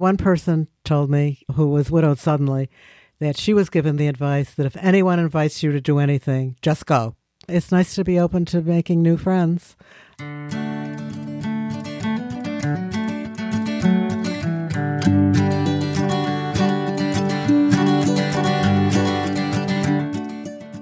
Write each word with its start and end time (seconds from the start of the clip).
One 0.00 0.16
person 0.16 0.66
told 0.82 1.10
me, 1.10 1.42
who 1.56 1.68
was 1.68 1.90
widowed 1.90 2.18
suddenly, 2.18 2.70
that 3.18 3.36
she 3.36 3.52
was 3.52 3.68
given 3.68 3.96
the 3.96 4.06
advice 4.06 4.54
that 4.54 4.64
if 4.64 4.74
anyone 4.78 5.18
invites 5.18 5.62
you 5.62 5.72
to 5.72 5.80
do 5.82 5.98
anything, 5.98 6.56
just 6.62 6.86
go. 6.86 7.16
It's 7.46 7.70
nice 7.70 7.94
to 7.96 8.02
be 8.02 8.18
open 8.18 8.46
to 8.46 8.62
making 8.62 9.02
new 9.02 9.18
friends. 9.18 9.76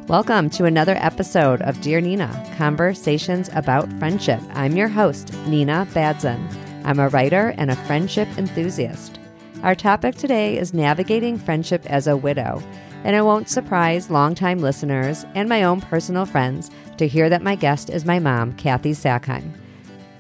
Welcome 0.06 0.48
to 0.50 0.64
another 0.64 0.94
episode 1.00 1.60
of 1.62 1.80
Dear 1.80 2.00
Nina 2.00 2.54
Conversations 2.56 3.50
about 3.52 3.92
Friendship. 3.94 4.40
I'm 4.52 4.76
your 4.76 4.86
host, 4.86 5.32
Nina 5.48 5.88
Badzin. 5.90 6.67
I'm 6.84 6.98
a 6.98 7.08
writer 7.08 7.54
and 7.58 7.70
a 7.70 7.76
friendship 7.76 8.28
enthusiast. 8.38 9.18
Our 9.62 9.74
topic 9.74 10.14
today 10.14 10.56
is 10.56 10.72
navigating 10.72 11.38
friendship 11.38 11.84
as 11.86 12.06
a 12.06 12.16
widow, 12.16 12.62
and 13.04 13.14
it 13.14 13.22
won't 13.22 13.48
surprise 13.48 14.10
longtime 14.10 14.60
listeners 14.60 15.26
and 15.34 15.48
my 15.48 15.64
own 15.64 15.80
personal 15.80 16.24
friends 16.24 16.70
to 16.96 17.08
hear 17.08 17.28
that 17.28 17.42
my 17.42 17.56
guest 17.56 17.90
is 17.90 18.04
my 18.04 18.18
mom, 18.18 18.54
Kathy 18.54 18.92
Sackheim, 18.92 19.52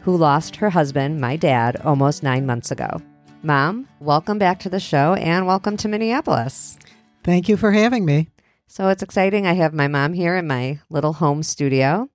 who 0.02 0.16
lost 0.16 0.56
her 0.56 0.70
husband, 0.70 1.20
my 1.20 1.36
dad, 1.36 1.76
almost 1.84 2.22
nine 2.22 2.44
months 2.44 2.70
ago. 2.70 3.00
Mom, 3.42 3.88
welcome 4.00 4.38
back 4.38 4.58
to 4.60 4.68
the 4.68 4.80
show 4.80 5.14
and 5.14 5.46
welcome 5.46 5.76
to 5.76 5.88
Minneapolis. 5.88 6.78
Thank 7.22 7.48
you 7.48 7.56
for 7.56 7.72
having 7.72 8.04
me. 8.04 8.28
So 8.66 8.88
it's 8.88 9.02
exciting. 9.02 9.46
I 9.46 9.54
have 9.54 9.72
my 9.72 9.88
mom 9.88 10.12
here 10.12 10.36
in 10.36 10.46
my 10.46 10.80
little 10.90 11.14
home 11.14 11.42
studio. 11.42 12.10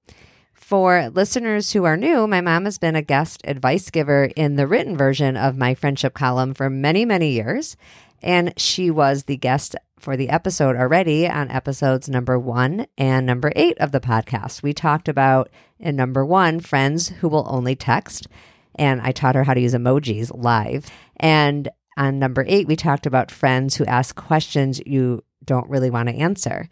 For 0.74 1.12
listeners 1.12 1.72
who 1.72 1.84
are 1.84 1.96
new, 1.96 2.26
my 2.26 2.42
mom 2.42 2.66
has 2.66 2.80
been 2.80 2.96
a 2.96 3.04
guest 3.04 3.42
advice 3.44 3.92
giver 3.92 4.32
in 4.36 4.56
the 4.56 4.66
written 4.66 4.98
version 4.98 5.38
of 5.38 5.56
my 5.56 5.76
friendship 5.76 6.16
column 6.16 6.56
for 6.56 6.68
many, 6.68 7.06
many 7.06 7.30
years. 7.30 7.78
And 8.24 8.60
she 8.60 8.90
was 8.90 9.26
the 9.26 9.38
guest 9.38 9.76
for 10.00 10.18
the 10.18 10.30
episode 10.30 10.76
already 10.76 11.30
on 11.30 11.52
episodes 11.52 12.10
number 12.10 12.40
one 12.40 12.88
and 12.98 13.24
number 13.24 13.54
eight 13.56 13.78
of 13.78 13.92
the 13.92 14.00
podcast. 14.00 14.64
We 14.64 14.74
talked 14.74 15.08
about 15.08 15.52
in 15.80 15.96
number 15.96 16.26
one, 16.26 16.60
friends 16.60 17.10
who 17.10 17.30
will 17.30 17.46
only 17.48 17.76
text. 17.76 18.28
And 18.74 19.00
I 19.00 19.12
taught 19.12 19.36
her 19.36 19.44
how 19.44 19.54
to 19.54 19.62
use 19.62 19.76
emojis 19.76 20.32
live. 20.34 20.90
And 21.18 21.70
on 21.98 22.18
number 22.18 22.46
eight, 22.48 22.66
we 22.66 22.76
talked 22.76 23.06
about 23.06 23.30
friends 23.30 23.76
who 23.76 23.86
ask 23.86 24.16
questions 24.16 24.82
you 24.88 25.24
don't 25.46 25.70
really 25.70 25.92
want 25.92 26.10
to 26.10 26.16
answer. 26.16 26.68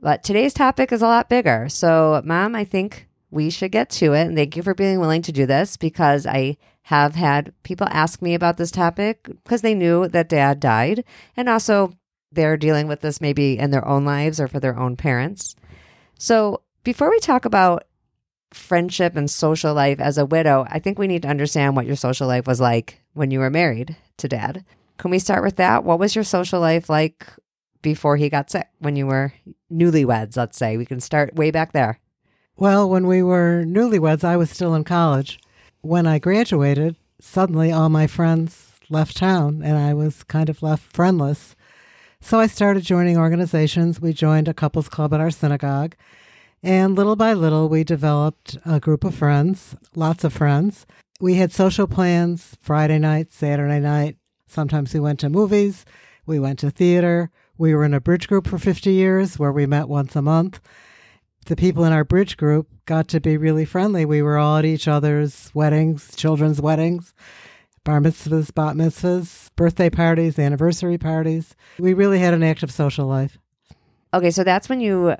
But 0.00 0.24
today's 0.24 0.54
topic 0.54 0.90
is 0.90 1.02
a 1.02 1.06
lot 1.06 1.28
bigger. 1.28 1.68
So, 1.68 2.22
Mom, 2.24 2.54
I 2.54 2.64
think 2.64 3.05
we 3.30 3.50
should 3.50 3.72
get 3.72 3.90
to 3.90 4.12
it. 4.14 4.22
And 4.22 4.36
thank 4.36 4.56
you 4.56 4.62
for 4.62 4.74
being 4.74 5.00
willing 5.00 5.22
to 5.22 5.32
do 5.32 5.46
this 5.46 5.76
because 5.76 6.26
I 6.26 6.56
have 6.82 7.14
had 7.14 7.52
people 7.62 7.88
ask 7.90 8.22
me 8.22 8.34
about 8.34 8.56
this 8.56 8.70
topic 8.70 9.24
because 9.24 9.62
they 9.62 9.74
knew 9.74 10.08
that 10.08 10.28
dad 10.28 10.60
died. 10.60 11.04
And 11.36 11.48
also, 11.48 11.94
they're 12.32 12.56
dealing 12.56 12.86
with 12.86 13.00
this 13.00 13.20
maybe 13.20 13.58
in 13.58 13.70
their 13.70 13.86
own 13.86 14.04
lives 14.04 14.40
or 14.40 14.48
for 14.48 14.60
their 14.60 14.78
own 14.78 14.96
parents. 14.96 15.56
So, 16.18 16.62
before 16.84 17.10
we 17.10 17.18
talk 17.18 17.44
about 17.44 17.84
friendship 18.52 19.16
and 19.16 19.30
social 19.30 19.74
life 19.74 19.98
as 19.98 20.18
a 20.18 20.26
widow, 20.26 20.66
I 20.70 20.78
think 20.78 20.98
we 20.98 21.08
need 21.08 21.22
to 21.22 21.28
understand 21.28 21.74
what 21.74 21.86
your 21.86 21.96
social 21.96 22.28
life 22.28 22.46
was 22.46 22.60
like 22.60 23.02
when 23.14 23.30
you 23.30 23.40
were 23.40 23.50
married 23.50 23.96
to 24.18 24.28
dad. 24.28 24.64
Can 24.98 25.10
we 25.10 25.18
start 25.18 25.42
with 25.42 25.56
that? 25.56 25.84
What 25.84 25.98
was 25.98 26.14
your 26.14 26.24
social 26.24 26.60
life 26.60 26.88
like 26.88 27.26
before 27.82 28.16
he 28.16 28.28
got 28.28 28.50
sick 28.50 28.68
when 28.78 28.96
you 28.96 29.06
were 29.06 29.32
newlyweds, 29.72 30.36
let's 30.36 30.56
say. 30.56 30.76
We 30.76 30.86
can 30.86 31.00
start 31.00 31.36
way 31.36 31.50
back 31.50 31.72
there. 31.72 32.00
Well, 32.58 32.88
when 32.88 33.06
we 33.06 33.22
were 33.22 33.64
newlyweds, 33.66 34.24
I 34.24 34.38
was 34.38 34.48
still 34.48 34.74
in 34.74 34.82
college. 34.82 35.38
When 35.82 36.06
I 36.06 36.18
graduated, 36.18 36.96
suddenly 37.20 37.70
all 37.70 37.90
my 37.90 38.06
friends 38.06 38.80
left 38.88 39.18
town 39.18 39.60
and 39.62 39.76
I 39.76 39.92
was 39.92 40.24
kind 40.24 40.48
of 40.48 40.62
left 40.62 40.90
friendless. 40.90 41.54
So 42.22 42.40
I 42.40 42.46
started 42.46 42.82
joining 42.82 43.18
organizations. 43.18 44.00
We 44.00 44.14
joined 44.14 44.48
a 44.48 44.54
couples 44.54 44.88
club 44.88 45.12
at 45.12 45.20
our 45.20 45.30
synagogue. 45.30 45.96
And 46.62 46.96
little 46.96 47.14
by 47.14 47.34
little, 47.34 47.68
we 47.68 47.84
developed 47.84 48.56
a 48.64 48.80
group 48.80 49.04
of 49.04 49.14
friends, 49.14 49.76
lots 49.94 50.24
of 50.24 50.32
friends. 50.32 50.86
We 51.20 51.34
had 51.34 51.52
social 51.52 51.86
plans 51.86 52.56
Friday 52.58 52.98
night, 52.98 53.32
Saturday 53.32 53.80
night. 53.80 54.16
Sometimes 54.46 54.94
we 54.94 55.00
went 55.00 55.20
to 55.20 55.28
movies, 55.28 55.84
we 56.24 56.38
went 56.38 56.58
to 56.60 56.70
theater, 56.70 57.30
we 57.58 57.74
were 57.74 57.84
in 57.84 57.92
a 57.92 58.00
bridge 58.00 58.28
group 58.28 58.46
for 58.46 58.56
50 58.56 58.90
years 58.90 59.38
where 59.38 59.52
we 59.52 59.66
met 59.66 59.90
once 59.90 60.16
a 60.16 60.22
month. 60.22 60.58
The 61.46 61.54
people 61.54 61.84
in 61.84 61.92
our 61.92 62.02
bridge 62.02 62.36
group 62.36 62.66
got 62.86 63.06
to 63.08 63.20
be 63.20 63.36
really 63.36 63.64
friendly. 63.64 64.04
We 64.04 64.20
were 64.20 64.36
all 64.36 64.56
at 64.56 64.64
each 64.64 64.88
other's 64.88 65.48
weddings, 65.54 66.16
children's 66.16 66.60
weddings, 66.60 67.14
bar 67.84 68.00
mitzvahs, 68.00 68.52
bat 68.52 68.74
mitzvahs, 68.74 69.50
birthday 69.54 69.88
parties, 69.88 70.40
anniversary 70.40 70.98
parties. 70.98 71.54
We 71.78 71.94
really 71.94 72.18
had 72.18 72.34
an 72.34 72.42
active 72.42 72.72
social 72.72 73.06
life. 73.06 73.38
Okay, 74.12 74.32
so 74.32 74.42
that's 74.42 74.68
when 74.68 74.80
you 74.80 75.14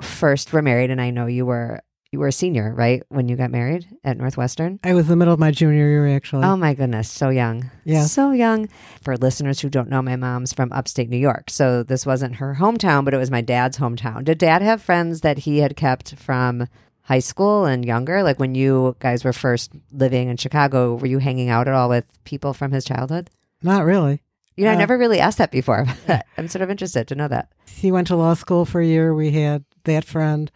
first 0.00 0.52
were 0.52 0.62
married, 0.62 0.90
and 0.90 1.00
I 1.00 1.10
know 1.10 1.26
you 1.26 1.46
were 1.46 1.80
you 2.12 2.18
were 2.18 2.28
a 2.28 2.32
senior, 2.32 2.74
right, 2.74 3.02
when 3.08 3.26
you 3.28 3.36
got 3.36 3.50
married 3.50 3.86
at 4.04 4.18
Northwestern? 4.18 4.78
I 4.84 4.92
was 4.92 5.06
in 5.06 5.10
the 5.10 5.16
middle 5.16 5.32
of 5.32 5.40
my 5.40 5.50
junior 5.50 5.88
year, 5.88 6.06
actually. 6.14 6.44
Oh 6.44 6.56
my 6.56 6.74
goodness, 6.74 7.10
so 7.10 7.30
young. 7.30 7.70
Yeah. 7.84 8.04
So 8.04 8.32
young. 8.32 8.68
For 9.00 9.16
listeners 9.16 9.60
who 9.60 9.70
don't 9.70 9.88
know, 9.88 10.02
my 10.02 10.16
mom's 10.16 10.52
from 10.52 10.70
upstate 10.72 11.08
New 11.08 11.16
York. 11.16 11.48
So 11.48 11.82
this 11.82 12.04
wasn't 12.04 12.36
her 12.36 12.56
hometown, 12.60 13.04
but 13.06 13.14
it 13.14 13.18
was 13.18 13.30
my 13.30 13.40
dad's 13.40 13.78
hometown. 13.78 14.24
Did 14.24 14.36
dad 14.38 14.60
have 14.60 14.82
friends 14.82 15.22
that 15.22 15.38
he 15.38 15.58
had 15.58 15.74
kept 15.74 16.16
from 16.16 16.68
high 17.04 17.18
school 17.18 17.64
and 17.64 17.82
younger? 17.84 18.22
Like 18.22 18.38
when 18.38 18.54
you 18.54 18.94
guys 19.00 19.24
were 19.24 19.32
first 19.32 19.72
living 19.90 20.28
in 20.28 20.36
Chicago, 20.36 20.94
were 20.96 21.06
you 21.06 21.18
hanging 21.18 21.48
out 21.48 21.66
at 21.66 21.72
all 21.74 21.88
with 21.88 22.04
people 22.24 22.52
from 22.52 22.72
his 22.72 22.84
childhood? 22.84 23.30
Not 23.62 23.86
really. 23.86 24.20
You 24.54 24.66
know, 24.66 24.72
Uh, 24.72 24.74
I 24.74 24.78
never 24.78 24.98
really 24.98 25.18
asked 25.18 25.38
that 25.38 25.50
before. 25.50 25.86
I'm 26.36 26.48
sort 26.48 26.60
of 26.60 26.68
interested 26.70 27.08
to 27.08 27.14
know 27.14 27.28
that. 27.28 27.48
He 27.66 27.90
went 27.90 28.08
to 28.08 28.16
law 28.16 28.34
school 28.34 28.66
for 28.66 28.82
a 28.82 28.86
year. 28.86 29.14
We 29.14 29.30
had 29.30 29.64
that 29.84 30.04
friend. 30.04 30.50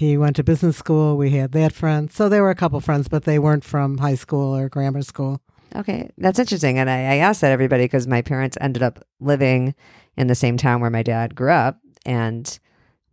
He 0.00 0.16
went 0.16 0.36
to 0.36 0.42
business 0.42 0.78
school. 0.78 1.18
We 1.18 1.28
had 1.28 1.52
that 1.52 1.74
friend. 1.74 2.10
So 2.10 2.30
there 2.30 2.42
were 2.42 2.48
a 2.48 2.54
couple 2.54 2.80
friends, 2.80 3.06
but 3.06 3.24
they 3.24 3.38
weren't 3.38 3.64
from 3.64 3.98
high 3.98 4.14
school 4.14 4.56
or 4.56 4.70
grammar 4.70 5.02
school. 5.02 5.42
Okay, 5.76 6.08
that's 6.16 6.38
interesting. 6.38 6.78
And 6.78 6.88
I, 6.88 7.00
I 7.00 7.16
asked 7.16 7.42
that 7.42 7.52
everybody 7.52 7.84
because 7.84 8.06
my 8.06 8.22
parents 8.22 8.56
ended 8.62 8.82
up 8.82 9.04
living 9.20 9.74
in 10.16 10.26
the 10.26 10.34
same 10.34 10.56
town 10.56 10.80
where 10.80 10.88
my 10.88 11.02
dad 11.02 11.34
grew 11.34 11.50
up 11.50 11.80
and 12.06 12.58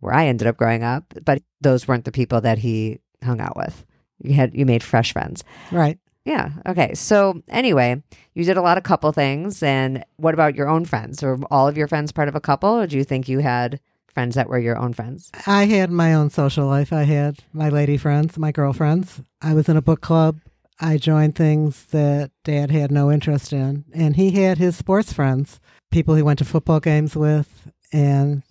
where 0.00 0.14
I 0.14 0.28
ended 0.28 0.48
up 0.48 0.56
growing 0.56 0.82
up. 0.82 1.12
But 1.26 1.42
those 1.60 1.86
weren't 1.86 2.06
the 2.06 2.10
people 2.10 2.40
that 2.40 2.56
he 2.56 3.00
hung 3.22 3.42
out 3.42 3.54
with. 3.54 3.84
You 4.22 4.32
had 4.32 4.54
you 4.54 4.64
made 4.64 4.82
fresh 4.82 5.12
friends. 5.12 5.44
Right. 5.70 5.98
Yeah. 6.24 6.52
Okay. 6.64 6.94
So 6.94 7.42
anyway, 7.48 8.02
you 8.32 8.44
did 8.44 8.56
a 8.56 8.62
lot 8.62 8.78
of 8.78 8.84
couple 8.84 9.12
things. 9.12 9.62
And 9.62 10.06
what 10.16 10.32
about 10.32 10.54
your 10.54 10.70
own 10.70 10.86
friends? 10.86 11.22
Were 11.22 11.38
all 11.50 11.68
of 11.68 11.76
your 11.76 11.86
friends 11.86 12.12
part 12.12 12.28
of 12.28 12.34
a 12.34 12.40
couple, 12.40 12.70
or 12.70 12.86
do 12.86 12.96
you 12.96 13.04
think 13.04 13.28
you 13.28 13.40
had 13.40 13.78
friends 14.12 14.34
that 14.34 14.48
were 14.48 14.58
your 14.58 14.78
own 14.78 14.92
friends? 14.92 15.30
I 15.46 15.66
had 15.66 15.90
my 15.90 16.14
own 16.14 16.30
social 16.30 16.66
life. 16.66 16.92
I 16.92 17.04
had 17.04 17.38
my 17.52 17.68
lady 17.68 17.96
friends, 17.96 18.38
my 18.38 18.52
girlfriends. 18.52 19.20
I 19.40 19.54
was 19.54 19.68
in 19.68 19.76
a 19.76 19.82
book 19.82 20.00
club. 20.00 20.40
I 20.80 20.96
joined 20.96 21.34
things 21.34 21.86
that 21.86 22.30
dad 22.44 22.70
had 22.70 22.90
no 22.90 23.10
interest 23.10 23.52
in. 23.52 23.84
And 23.92 24.16
he 24.16 24.30
had 24.32 24.58
his 24.58 24.76
sports 24.76 25.12
friends, 25.12 25.60
people 25.90 26.14
he 26.14 26.22
went 26.22 26.38
to 26.38 26.44
football 26.44 26.80
games 26.80 27.16
with, 27.16 27.70
and 27.92 28.42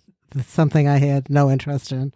something 0.44 0.86
I 0.86 0.98
had 0.98 1.30
no 1.30 1.50
interest 1.50 1.92
in. 1.92 2.12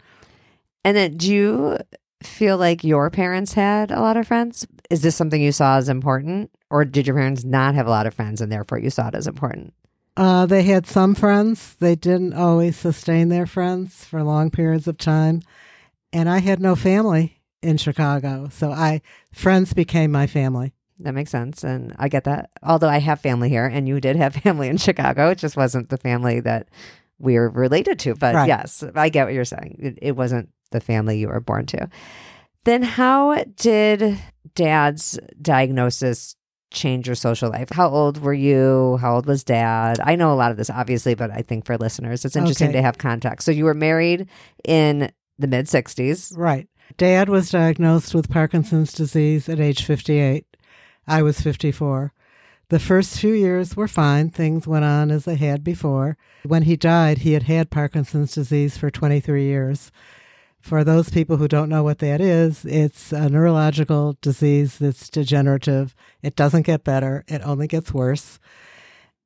And 0.85 0.97
then, 0.97 1.17
do 1.17 1.33
you 1.33 1.79
feel 2.23 2.57
like 2.57 2.85
your 2.85 3.11
parents 3.11 3.55
had 3.55 3.91
a 3.91 4.01
lot 4.01 4.17
of 4.17 4.27
friends? 4.27 4.67
Is 4.91 5.03
this 5.03 5.17
something 5.17 5.41
you 5.41 5.53
saw 5.53 5.77
as 5.77 5.89
important, 5.89 6.51
or 6.71 6.85
did 6.85 7.07
your 7.07 7.17
parents 7.17 7.45
not 7.45 7.75
have 7.75 7.87
a 7.87 7.91
lot 7.91 8.07
of 8.07 8.15
friends 8.15 8.41
and 8.41 8.51
therefore 8.51 8.79
you 8.79 8.91
saw 8.91 9.09
it 9.09 9.15
as 9.15 9.27
important? 9.27 9.73
Uh, 10.17 10.45
they 10.47 10.62
had 10.62 10.87
some 10.87 11.15
friends. 11.15 11.75
They 11.75 11.95
didn't 11.95 12.34
always 12.34 12.77
sustain 12.77 13.28
their 13.28 13.47
friends 13.47 14.05
for 14.05 14.23
long 14.23 14.50
periods 14.50 14.87
of 14.87 14.99
time. 14.99 15.43
And 16.12 16.28
I 16.28 16.39
had 16.41 16.61
no 16.61 16.77
family 16.77 17.41
in 17.62 17.78
Chicago. 17.78 18.49
So 18.53 18.71
I 18.71 19.00
friends 19.33 19.73
became 19.73 20.12
my 20.12 20.27
family. 20.27 20.75
That 20.99 21.15
makes 21.15 21.31
sense. 21.31 21.65
And 21.65 21.95
I 21.99 22.09
get 22.09 22.25
that. 22.25 22.50
Although 22.62 22.89
I 22.91 22.99
have 22.99 23.21
family 23.21 23.49
here 23.49 23.65
and 23.67 23.89
you 23.89 24.00
did 24.00 24.17
have 24.17 24.34
family 24.43 24.69
in 24.69 24.76
Chicago, 24.76 25.31
it 25.31 25.38
just 25.38 25.56
wasn't 25.56 25.88
the 25.88 25.97
family 25.97 26.41
that 26.41 26.69
we're 27.19 27.49
related 27.49 27.99
to. 28.00 28.14
But 28.14 28.35
Right. 28.35 28.49
yes, 28.49 28.85
I 28.94 29.09
get 29.09 29.25
what 29.25 29.35
you're 29.35 29.44
saying. 29.47 29.76
It, 29.79 29.99
it 30.03 30.12
wasn't 30.17 30.50
the 30.73 30.81
family 30.81 31.19
you 31.19 31.29
were 31.29 31.41
born 31.41 31.67
to. 31.67 31.88
Then 32.64 32.82
how 32.82 33.43
did 33.56 34.19
dad's 34.55 35.19
diagnosis 35.41 36.37
change 36.73 37.07
your 37.07 37.17
social 37.17 37.51
life? 37.51 37.69
How 37.71 37.89
old 37.89 38.21
were 38.23 38.35
you? 38.35 38.99
How 39.01 39.15
old 39.17 39.27
was 39.27 39.45
dad? 39.45 39.99
I 40.03 40.17
know 40.17 40.33
a 40.33 40.35
lot 40.35 40.51
of 40.51 40.57
this, 40.57 40.71
obviously, 40.71 41.15
but 41.15 41.31
I 41.31 41.43
think 41.43 41.65
for 41.67 41.77
listeners, 41.77 42.25
it's 42.25 42.37
interesting 42.37 42.69
Okay. 42.69 42.79
to 42.79 42.83
have 42.83 42.99
context. 42.99 43.45
So 43.45 43.51
you 43.53 43.65
were 43.65 43.75
married 43.75 44.29
in 44.65 45.11
the 45.39 45.47
mid 45.47 45.67
60s. 45.67 46.37
Right. 46.37 46.69
Dad 46.97 47.29
was 47.29 47.51
diagnosed 47.51 48.15
with 48.15 48.31
Parkinson's 48.31 48.93
disease 48.93 49.49
at 49.49 49.61
age 49.61 49.85
58. 49.85 50.45
I 51.07 51.23
was 51.23 51.41
54. 51.41 52.13
The 52.69 52.79
first 52.79 53.19
few 53.19 53.35
years 53.35 53.77
were 53.77 53.89
fine. 53.89 54.31
Things 54.31 54.67
went 54.67 54.85
on 54.85 55.11
as 55.11 55.25
they 55.27 55.37
had 55.37 55.63
before. 55.63 56.17
When 56.45 56.63
he 56.63 56.77
died, 56.77 57.19
he 57.19 57.33
had 57.33 57.43
had 57.45 57.71
Parkinson's 57.71 58.35
disease 58.35 58.77
for 58.79 58.91
23 58.91 59.45
years. 59.45 59.91
For 60.62 60.85
those 60.85 61.11
people 61.11 61.37
who 61.38 61.49
don't 61.49 61.69
know 61.69 61.82
what 61.82 61.99
that 61.99 62.20
is, 62.20 62.64
it's 62.64 63.11
a 63.12 63.29
neurological 63.29 64.17
disease 64.23 64.79
that's 64.79 65.11
degenerative. 65.11 65.94
It 66.23 66.37
doesn't 66.37 66.62
get 66.62 66.85
better, 66.85 67.25
it 67.26 67.43
only 67.44 67.67
gets 67.67 67.93
worse. 67.93 68.38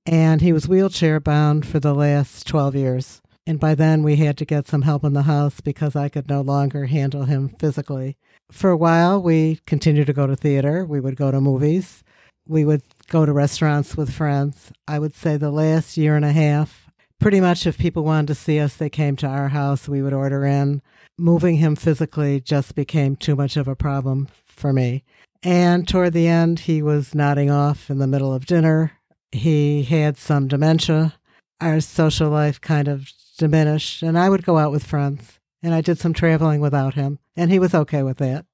And 0.06 0.40
he 0.40 0.52
was 0.52 0.66
wheelchair 0.66 1.20
bound 1.20 1.66
for 1.66 1.78
the 1.78 1.94
last 1.94 2.46
12 2.46 2.74
years. 2.74 3.20
And 3.46 3.60
by 3.60 3.74
then, 3.74 4.02
we 4.02 4.16
had 4.16 4.38
to 4.38 4.44
get 4.44 4.66
some 4.66 4.82
help 4.82 5.04
in 5.04 5.12
the 5.12 5.22
house 5.22 5.60
because 5.60 5.94
I 5.94 6.08
could 6.08 6.28
no 6.28 6.40
longer 6.40 6.86
handle 6.86 7.24
him 7.24 7.50
physically. 7.60 8.16
For 8.50 8.70
a 8.70 8.76
while, 8.76 9.22
we 9.22 9.60
continued 9.66 10.06
to 10.06 10.12
go 10.12 10.26
to 10.26 10.36
theater. 10.36 10.84
We 10.86 11.00
would 11.00 11.16
go 11.16 11.30
to 11.30 11.40
movies. 11.40 12.02
We 12.48 12.64
would 12.64 12.82
go 13.08 13.26
to 13.26 13.32
restaurants 13.32 13.96
with 13.96 14.12
friends. 14.12 14.72
I 14.88 14.98
would 14.98 15.14
say 15.14 15.36
the 15.36 15.50
last 15.50 15.96
year 15.96 16.16
and 16.16 16.24
a 16.24 16.32
half, 16.32 16.85
pretty 17.20 17.40
much 17.40 17.66
if 17.66 17.78
people 17.78 18.04
wanted 18.04 18.28
to 18.28 18.34
see 18.34 18.58
us, 18.60 18.76
they 18.76 18.90
came 18.90 19.16
to 19.16 19.26
our 19.26 19.48
house. 19.48 19.88
We 19.88 20.02
would 20.02 20.12
order 20.12 20.44
in. 20.44 20.82
Moving 21.18 21.56
him 21.56 21.76
physically 21.76 22.40
just 22.40 22.74
became 22.74 23.16
too 23.16 23.36
much 23.36 23.56
of 23.56 23.68
a 23.68 23.76
problem 23.76 24.28
for 24.44 24.72
me. 24.72 25.04
And 25.42 25.86
toward 25.86 26.12
the 26.12 26.28
end, 26.28 26.60
he 26.60 26.82
was 26.82 27.14
nodding 27.14 27.50
off 27.50 27.90
in 27.90 27.98
the 27.98 28.06
middle 28.06 28.32
of 28.32 28.46
dinner. 28.46 28.92
He 29.32 29.82
had 29.82 30.16
some 30.16 30.48
dementia. 30.48 31.14
Our 31.60 31.80
social 31.80 32.30
life 32.30 32.60
kind 32.60 32.88
of 32.88 33.10
diminished, 33.38 34.02
and 34.02 34.18
I 34.18 34.28
would 34.28 34.44
go 34.44 34.58
out 34.58 34.72
with 34.72 34.84
friends. 34.84 35.38
And 35.62 35.74
I 35.74 35.80
did 35.80 35.98
some 35.98 36.12
traveling 36.12 36.60
without 36.60 36.94
him, 36.94 37.18
and 37.34 37.50
he 37.50 37.58
was 37.58 37.74
okay 37.74 38.02
with 38.02 38.18
that. 38.18 38.44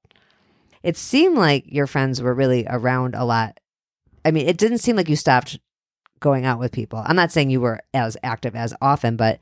It 0.81 0.97
seemed 0.97 1.37
like 1.37 1.65
your 1.67 1.85
friends 1.85 2.21
were 2.21 2.33
really 2.33 2.65
around 2.67 3.13
a 3.13 3.25
lot. 3.25 3.59
I 4.25 4.31
mean, 4.31 4.47
it 4.47 4.57
didn't 4.57 4.79
seem 4.79 4.95
like 4.95 5.09
you 5.09 5.15
stopped 5.15 5.59
going 6.23 6.45
out 6.45 6.57
with 6.57 6.71
people. 6.71 7.03
I'm 7.05 7.15
not 7.15 7.31
saying 7.31 7.51
you 7.51 7.61
were 7.61 7.79
as 7.93 8.17
active 8.23 8.55
as 8.55 8.73
often, 8.81 9.15
but 9.15 9.39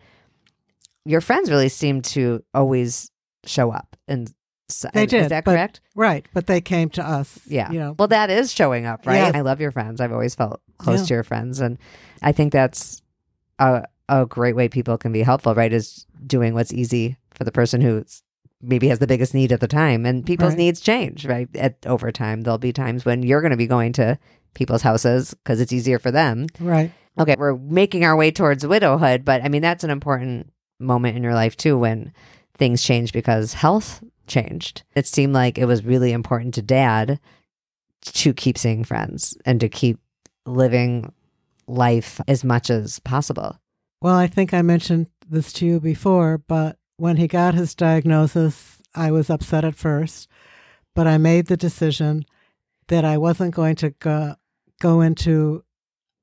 your 1.05 1.21
friends 1.21 1.49
really 1.49 1.69
seemed 1.69 2.03
to 2.05 2.43
always 2.53 3.09
show 3.45 3.71
up. 3.71 3.95
And 4.09 4.33
so, 4.67 4.89
They 4.93 5.03
is 5.03 5.09
did, 5.09 5.29
that 5.29 5.45
but- 5.45 5.51
correct? 5.53 5.79
Right, 5.95 6.25
but 6.33 6.47
they 6.47 6.59
came 6.61 6.89
to 6.91 7.07
us. 7.07 7.39
Yeah. 7.45 7.71
You 7.71 7.79
know, 7.79 7.95
Well, 7.97 8.07
that 8.09 8.29
is 8.29 8.51
showing 8.51 8.85
up, 8.85 9.05
right? 9.05 9.15
Yeah. 9.17 9.31
I 9.33 9.41
love 9.41 9.61
your 9.61 9.71
friends. 9.71 10.01
I've 10.01 10.11
always 10.11 10.35
felt 10.35 10.61
close 10.77 11.01
Yeah. 11.01 11.05
to 11.07 11.13
your 11.15 11.23
friends. 11.23 11.59
And 11.61 11.77
I 12.21 12.31
think 12.33 12.51
that's 12.53 13.01
a, 13.59 13.85
a 14.09 14.25
great 14.25 14.55
way 14.55 14.67
people 14.69 14.97
can 14.97 15.11
be 15.11 15.21
helpful, 15.21 15.53
right? 15.55 15.71
Is 15.71 16.05
doing 16.25 16.53
what's 16.53 16.73
easy 16.73 17.17
for 17.33 17.43
the 17.43 17.51
person 17.51 17.81
who 17.81 18.03
maybe 18.61 18.87
has 18.89 18.99
the 18.99 19.07
biggest 19.07 19.33
need 19.33 19.51
at 19.51 19.59
the 19.59 19.67
time. 19.67 20.05
And 20.05 20.25
people's 20.25 20.51
Right. 20.53 20.57
needs 20.59 20.79
change, 20.79 21.25
right? 21.25 21.47
At 21.55 21.77
over 21.85 22.11
time, 22.11 22.41
there'll 22.41 22.57
be 22.57 22.73
times 22.73 23.05
when 23.05 23.23
you're 23.23 23.41
going 23.41 23.51
to 23.51 23.57
be 23.57 23.67
going 23.67 23.93
to 23.93 24.17
people's 24.53 24.81
houses 24.81 25.33
because 25.33 25.59
it's 25.61 25.73
easier 25.73 25.99
for 25.99 26.11
them. 26.11 26.47
right. 26.59 26.91
Okay, 27.19 27.35
we're 27.37 27.57
making 27.57 28.05
our 28.05 28.15
way 28.15 28.31
towards 28.31 28.65
widowhood, 28.65 29.25
but 29.25 29.43
I 29.43 29.49
mean, 29.49 29.61
that's 29.61 29.83
an 29.83 29.89
important 29.89 30.51
moment 30.79 31.17
in 31.17 31.23
your 31.23 31.33
life 31.33 31.57
too 31.57 31.77
when 31.77 32.13
things 32.57 32.81
change 32.83 33.11
because 33.11 33.53
health 33.53 34.01
changed. 34.27 34.83
It 34.95 35.05
seemed 35.07 35.33
like 35.33 35.57
it 35.57 35.65
was 35.65 35.83
really 35.83 36.13
important 36.13 36.53
to 36.53 36.61
dad 36.61 37.19
to 38.01 38.33
keep 38.33 38.57
seeing 38.57 38.83
friends 38.85 39.37
and 39.45 39.59
to 39.59 39.67
keep 39.67 39.99
living 40.45 41.11
life 41.67 42.19
as 42.27 42.43
much 42.43 42.69
as 42.69 42.99
possible. 42.99 43.59
Well, 44.01 44.15
I 44.15 44.27
think 44.27 44.53
I 44.53 44.61
mentioned 44.61 45.07
this 45.29 45.51
to 45.53 45.65
you 45.65 45.79
before, 45.79 46.37
but 46.39 46.77
when 47.01 47.17
he 47.17 47.27
got 47.27 47.55
his 47.55 47.73
diagnosis, 47.73 48.77
I 48.93 49.09
was 49.09 49.31
upset 49.31 49.65
at 49.65 49.73
first, 49.73 50.29
but 50.93 51.07
I 51.07 51.17
made 51.17 51.47
the 51.47 51.57
decision 51.57 52.25
that 52.89 53.03
I 53.03 53.17
wasn't 53.17 53.55
going 53.55 53.75
to 53.77 53.89
go, 53.89 54.35
go 54.79 55.01
into 55.01 55.63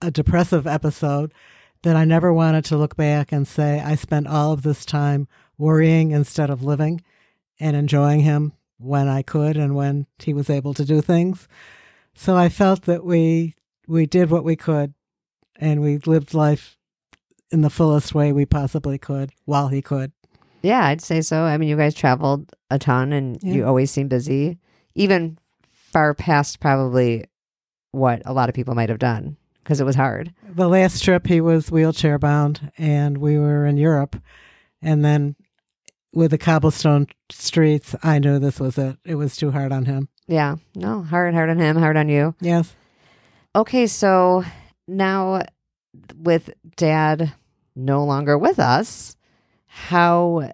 a 0.00 0.12
depressive 0.12 0.68
episode, 0.68 1.34
that 1.82 1.96
I 1.96 2.04
never 2.04 2.32
wanted 2.32 2.64
to 2.66 2.76
look 2.76 2.94
back 2.94 3.32
and 3.32 3.44
say, 3.44 3.80
I 3.80 3.96
spent 3.96 4.28
all 4.28 4.52
of 4.52 4.62
this 4.62 4.84
time 4.84 5.26
worrying 5.58 6.12
instead 6.12 6.48
of 6.48 6.62
living 6.62 7.02
and 7.58 7.74
enjoying 7.74 8.20
him 8.20 8.52
when 8.76 9.08
I 9.08 9.22
could 9.22 9.56
and 9.56 9.74
when 9.74 10.06
he 10.20 10.32
was 10.32 10.48
able 10.48 10.74
to 10.74 10.84
do 10.84 11.00
things. 11.00 11.48
So 12.14 12.36
I 12.36 12.48
felt 12.48 12.82
that 12.82 13.04
we 13.04 13.56
we 13.88 14.06
did 14.06 14.30
what 14.30 14.44
we 14.44 14.54
could 14.54 14.94
and 15.56 15.82
we 15.82 15.98
lived 15.98 16.34
life 16.34 16.78
in 17.50 17.62
the 17.62 17.70
fullest 17.70 18.14
way 18.14 18.32
we 18.32 18.46
possibly 18.46 18.96
could 18.96 19.32
while 19.44 19.68
he 19.68 19.82
could. 19.82 20.12
Yeah, 20.62 20.84
I'd 20.84 21.00
say 21.00 21.20
so. 21.20 21.42
I 21.42 21.56
mean, 21.56 21.68
you 21.68 21.76
guys 21.76 21.94
traveled 21.94 22.52
a 22.70 22.78
ton 22.78 23.12
and 23.12 23.38
you 23.42 23.66
always 23.66 23.90
seem 23.90 24.08
busy, 24.08 24.58
even 24.94 25.38
far 25.72 26.14
past 26.14 26.60
probably 26.60 27.24
what 27.92 28.22
a 28.24 28.32
lot 28.32 28.48
of 28.48 28.54
people 28.54 28.74
might 28.74 28.88
have 28.88 28.98
done 28.98 29.36
because 29.62 29.80
it 29.80 29.84
was 29.84 29.96
hard. 29.96 30.32
The 30.46 30.68
last 30.68 31.02
trip 31.02 31.26
he 31.26 31.40
was 31.40 31.70
wheelchair 31.70 32.18
bound 32.18 32.72
and 32.76 33.18
we 33.18 33.38
were 33.38 33.66
in 33.66 33.76
Europe 33.76 34.16
and 34.82 35.04
then 35.04 35.36
with 36.12 36.30
the 36.30 36.38
cobblestone 36.38 37.06
streets 37.30 37.94
I 38.02 38.18
knew 38.18 38.38
this 38.38 38.60
was 38.60 38.78
it. 38.78 38.96
It 39.04 39.14
was 39.14 39.36
too 39.36 39.50
hard 39.50 39.72
on 39.72 39.84
him. 39.84 40.08
Yeah, 40.26 40.56
no, 40.74 41.02
hard, 41.02 41.34
hard 41.34 41.48
on 41.50 41.58
him, 41.58 41.76
hard 41.76 41.96
on 41.96 42.08
you. 42.08 42.34
Yes. 42.40 42.74
Okay, 43.56 43.86
so 43.86 44.44
now 44.86 45.42
with 46.16 46.50
dad 46.76 47.32
no 47.74 48.04
longer 48.04 48.36
with 48.36 48.58
us, 48.58 49.16
how 49.68 50.50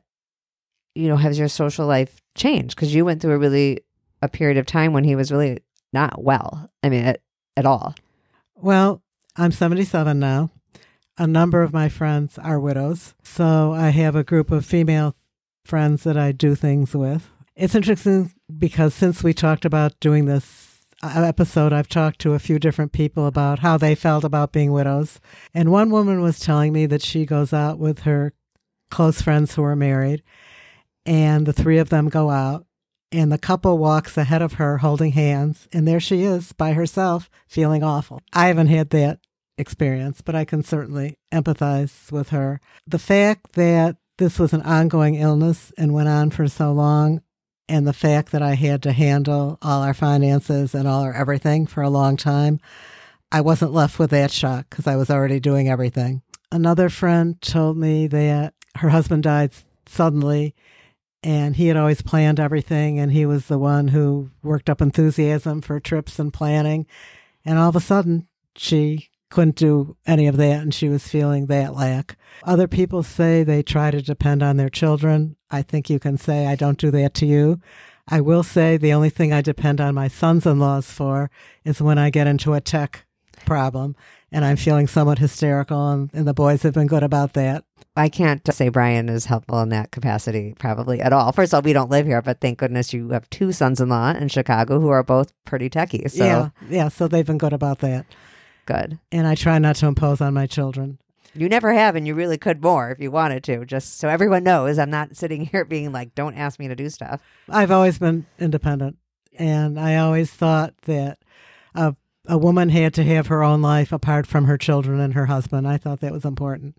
you 0.95 1.09
know 1.09 1.17
has 1.17 1.39
your 1.39 1.49
social 1.49 1.87
life 1.87 2.21
changed? 2.37 2.77
Because 2.77 2.95
you 2.95 3.05
went 3.05 3.23
through 3.23 3.35
a 3.35 3.39
really 3.39 3.81
a 4.21 4.29
period 4.29 4.59
of 4.59 4.67
time 4.67 4.93
when 4.93 5.05
he 5.05 5.17
was 5.17 5.33
really 5.33 5.59
not 5.93 6.23
well. 6.23 6.71
I 6.83 6.89
mean, 6.89 7.05
at, 7.05 7.21
at 7.57 7.67
all. 7.67 7.95
Well, 8.55 9.03
I'm 9.37 9.53
77 9.53 10.19
now. 10.19 10.51
A 11.17 11.27
number 11.27 11.63
of 11.63 11.73
my 11.73 11.89
friends 11.89 12.39
are 12.39 12.59
widows. 12.59 13.15
So 13.23 13.73
I 13.73 13.91
have 13.91 14.17
a 14.17 14.25
group 14.25 14.51
of 14.51 14.67
female 14.67 15.15
friends 15.65 16.03
that 16.05 16.17
I 16.17 16.33
do 16.33 16.55
things 16.55 16.95
with. 16.95 17.29
It's 17.55 17.75
interesting 17.75 18.33
because 18.59 18.95
since 18.95 19.23
we 19.23 19.33
talked 19.33 19.65
about 19.65 19.99
doing 20.01 20.25
this 20.25 20.87
uh, 21.03 21.23
episode, 21.23 21.73
I've 21.73 21.89
talked 21.89 22.19
to 22.21 22.33
a 22.33 22.41
few 22.41 22.59
different 22.59 22.93
people 22.93 23.27
about 23.27 23.61
how 23.61 23.77
they 23.77 23.95
felt 23.95 24.25
about 24.25 24.53
being 24.53 24.73
widows. 24.73 25.21
And 25.53 25.71
one 25.71 25.91
woman 25.91 26.21
was 26.21 26.41
telling 26.41 26.73
me 26.73 26.87
that 26.87 27.03
she 27.03 27.27
goes 27.27 27.53
out 27.53 27.79
with 27.79 28.01
her 28.01 28.33
close 28.95 29.21
friends 29.21 29.53
who 29.53 29.65
are 29.65 29.75
married, 29.75 30.23
and 31.05 31.47
the 31.47 31.53
three 31.53 31.79
of 31.79 31.89
them 31.89 32.09
go 32.09 32.31
out, 32.31 32.65
and 33.11 33.33
the 33.33 33.39
couple 33.39 33.77
walks 33.77 34.17
ahead 34.17 34.41
of 34.41 34.53
her 34.53 34.79
holding 34.79 35.11
hands, 35.11 35.67
and 35.73 35.87
there 35.87 35.99
she 35.99 36.23
is 36.23 36.53
by 36.53 36.75
herself 36.75 37.29
feeling 37.49 37.83
awful. 37.83 38.21
I 38.33 38.47
haven't 38.47 38.69
had 38.69 38.91
that 38.91 39.19
experience, 39.59 40.21
but 40.21 40.37
I 40.37 40.45
can 40.45 40.63
certainly 40.63 41.19
empathize 41.33 42.13
with 42.13 42.29
her. 42.29 42.61
The 42.87 43.01
fact 43.01 43.55
that 43.55 43.97
this 44.19 44.39
was 44.39 44.53
an 44.53 44.63
ongoing 44.63 45.17
illness 45.17 45.73
and 45.77 45.93
went 45.93 46.09
on 46.09 46.31
for 46.31 46.47
so 46.47 46.73
long, 46.73 47.21
and 47.69 47.89
the 47.89 47.93
fact 47.93 48.31
that 48.31 48.43
I 48.43 48.55
had 48.55 48.81
to 48.85 48.93
handle 48.93 49.59
all 49.61 49.83
our 49.83 49.95
finances 49.95 50.73
and 50.73 50.87
all 50.87 51.03
our 51.03 51.13
everything 51.13 51.67
for 51.67 51.83
a 51.83 51.91
long 51.91 52.17
time, 52.17 52.61
I 53.33 53.41
wasn't 53.41 53.73
left 53.73 53.99
with 53.99 54.11
that 54.11 54.31
shock 54.31 54.67
because 54.71 54.87
I 54.87 54.95
was 54.95 55.11
already 55.11 55.41
doing 55.41 55.69
everything. 55.69 56.23
Another 56.53 56.89
friend 56.89 57.43
told 57.43 57.77
me 57.77 58.07
that 58.07 58.55
her 58.77 58.91
husband 58.91 59.23
died 59.23 59.53
suddenly 59.87 60.55
and 61.23 61.57
he 61.57 61.69
had 61.69 61.77
always 61.77 62.03
planned 62.03 62.39
everything 62.39 62.99
and 62.99 63.11
he 63.13 63.25
was 63.25 63.47
the 63.47 63.59
one 63.59 63.89
who 63.89 64.31
worked 64.43 64.69
up 64.69 64.83
enthusiasm 64.83 65.63
for 65.63 65.81
trips 65.81 66.19
and 66.19 66.33
planning. 66.33 66.87
And 67.45 67.59
all 67.59 67.71
of 67.71 67.77
a 67.77 67.81
sudden 67.81 68.29
she 68.57 69.09
couldn't 69.31 69.57
do 69.57 69.97
any 70.07 70.27
of 70.27 70.37
that 70.37 70.61
and 70.61 70.73
she 70.73 70.89
was 70.89 71.09
feeling 71.09 71.47
that 71.47 71.75
lack. 71.75 72.17
Other 72.45 72.69
people 72.69 73.03
say 73.03 73.43
they 73.43 73.63
try 73.63 73.91
to 73.91 74.03
depend 74.03 74.43
on 74.43 74.59
their 74.59 74.69
children. 74.69 75.37
I 75.51 75.63
think 75.63 75.89
you 75.89 75.99
can 75.99 76.19
say 76.19 76.47
i 76.47 76.55
don't 76.55 76.79
do 76.79 76.91
that 76.91 77.15
to 77.15 77.27
you. 77.27 77.61
I 78.07 78.21
will 78.21 78.43
say 78.43 78.77
the 78.77 78.93
only 78.93 79.11
thing 79.11 79.33
i 79.33 79.41
depend 79.41 79.81
on 79.81 79.95
my 79.95 80.09
sons-in-laws 80.09 80.91
for 80.91 81.31
is 81.65 81.81
when 81.81 81.97
i 81.99 82.11
get 82.11 82.27
into 82.27 82.53
a 82.53 82.61
tech 82.61 83.07
problem 83.47 83.97
and 84.33 84.45
i'm 84.45 84.57
feeling 84.57 84.87
somewhat 84.87 85.19
hysterical 85.19 85.91
and, 85.91 86.11
and 86.13 86.27
the 86.27 86.35
boys 86.35 86.63
have 86.63 86.75
been 86.75 86.87
good 86.87 87.03
about 87.03 87.33
that 87.35 87.65
I 87.97 88.09
can't 88.09 88.43
say 88.53 88.71
Brian 88.71 89.09
is 89.09 89.27
helpful 89.27 89.61
in 89.61 89.69
that 89.69 89.93
capacity, 89.93 90.55
probably 90.59 91.01
at 91.01 91.13
all. 91.13 91.31
First 91.31 91.53
of 91.53 91.59
all, 91.59 91.63
we 91.63 91.73
don't 91.73 91.91
live 91.91 92.07
here, 92.07 92.21
but 92.21 92.41
thank 92.41 92.59
goodness 92.59 92.93
you 92.93 93.11
have 93.11 93.31
two 93.31 93.53
sons 93.53 93.81
in 93.81 93.89
law 93.89 94.11
in 94.11 94.29
Chicago 94.29 94.81
who 94.81 94.89
are 94.89 95.05
both 95.05 95.33
pretty 95.45 95.71
techie. 95.71 96.11
So 96.11 96.25
yeah 96.25 96.49
yeah 96.69 96.89
so 96.89 97.07
they've 97.07 97.27
been 97.27 97.39
good 97.39 97.53
about 97.53 97.79
that 97.81 98.07
good. 98.67 98.99
and 99.13 99.27
I 99.27 99.35
try 99.37 99.59
not 99.59 99.77
to 99.77 99.87
impose 99.87 100.21
on 100.21 100.35
my 100.35 100.47
children. 100.47 100.99
You 101.37 101.49
never 101.49 101.73
have, 101.73 101.97
and 101.97 102.07
you 102.07 102.15
really 102.15 102.39
could 102.39 102.63
more 102.63 102.91
if 102.91 103.01
you 103.01 103.11
wanted 103.11 103.43
to, 103.45 103.65
just 103.65 103.99
so 103.99 104.09
everyone 104.09 104.45
knows 104.45 104.79
I'm 104.79 104.91
not 104.91 105.17
sitting 105.17 105.47
here 105.53 105.65
being 105.65 105.93
like, 105.93 106.15
don't 106.15 106.37
ask 106.37 106.59
me 106.59 106.69
to 106.69 106.77
do 106.77 106.89
stuff. 106.89 107.21
I've 107.49 107.71
always 107.71 107.99
been 107.99 108.27
independent, 108.39 108.99
and 109.39 109.79
I 109.79 109.97
always 109.97 110.31
thought 110.31 110.75
that 110.83 111.19
a 111.75 111.95
a 112.27 112.39
woman 112.39 112.69
had 112.71 112.95
to 112.95 113.05
have 113.05 113.27
her 113.29 113.43
own 113.43 113.61
life 113.63 113.93
apart 113.93 114.27
from 114.27 114.45
her 114.47 114.57
children 114.59 115.01
and 115.01 115.15
her 115.15 115.27
husband. 115.27 115.67
I 115.69 115.77
thought 115.77 116.01
that 116.01 116.13
was 116.13 116.25
important. 116.25 116.77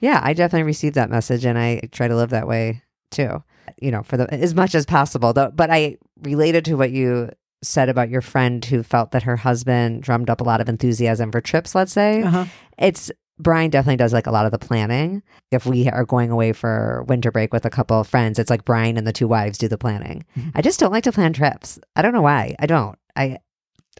Yeah, 0.00 0.20
I 0.22 0.32
definitely 0.32 0.64
received 0.64 0.94
that 0.96 1.10
message, 1.10 1.44
and 1.44 1.58
I 1.58 1.80
try 1.92 2.08
to 2.08 2.16
live 2.16 2.30
that 2.30 2.48
way 2.48 2.82
too. 3.10 3.42
You 3.80 3.90
know, 3.92 4.02
for 4.02 4.16
the 4.16 4.32
as 4.34 4.54
much 4.54 4.74
as 4.74 4.84
possible. 4.86 5.32
Though, 5.32 5.50
but 5.54 5.70
I 5.70 5.96
related 6.22 6.64
to 6.66 6.74
what 6.74 6.90
you 6.90 7.30
said 7.62 7.88
about 7.88 8.08
your 8.08 8.22
friend 8.22 8.64
who 8.64 8.82
felt 8.82 9.10
that 9.12 9.22
her 9.24 9.36
husband 9.36 10.02
drummed 10.02 10.30
up 10.30 10.40
a 10.40 10.44
lot 10.44 10.60
of 10.60 10.68
enthusiasm 10.68 11.30
for 11.30 11.40
trips. 11.40 11.74
Let's 11.74 11.92
say 11.92 12.22
Uh-huh. 12.22 12.46
it's 12.78 13.10
Brian 13.38 13.70
definitely 13.70 13.96
does 13.96 14.12
like 14.12 14.26
a 14.26 14.30
lot 14.30 14.44
of 14.46 14.52
the 14.52 14.58
planning. 14.58 15.22
If 15.50 15.66
we 15.66 15.88
are 15.88 16.04
going 16.04 16.30
away 16.30 16.52
for 16.52 17.04
winter 17.06 17.30
break 17.30 17.52
with 17.52 17.64
a 17.64 17.70
couple 17.70 17.98
of 18.00 18.06
friends, 18.08 18.38
it's 18.38 18.50
like 18.50 18.64
Brian 18.64 18.96
and 18.98 19.06
the 19.06 19.12
two 19.12 19.28
wives 19.28 19.56
do 19.58 19.68
the 19.68 19.78
planning. 19.78 20.24
Mhm. 20.38 20.52
I 20.54 20.62
just 20.62 20.80
don't 20.80 20.90
like 20.92 21.04
to 21.04 21.12
plan 21.12 21.32
trips. 21.32 21.78
I 21.96 22.02
don't 22.02 22.12
know 22.12 22.22
why. 22.22 22.54
I 22.58 22.66
don't. 22.66 22.98
I 23.16 23.38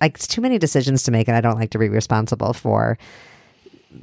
like 0.00 0.14
it's 0.14 0.26
too 0.26 0.40
many 0.40 0.58
decisions 0.58 1.02
to 1.04 1.10
make, 1.10 1.28
and 1.28 1.36
I 1.36 1.40
don't 1.40 1.58
like 1.58 1.70
to 1.70 1.78
be 1.78 1.88
responsible 1.88 2.52
for 2.52 2.98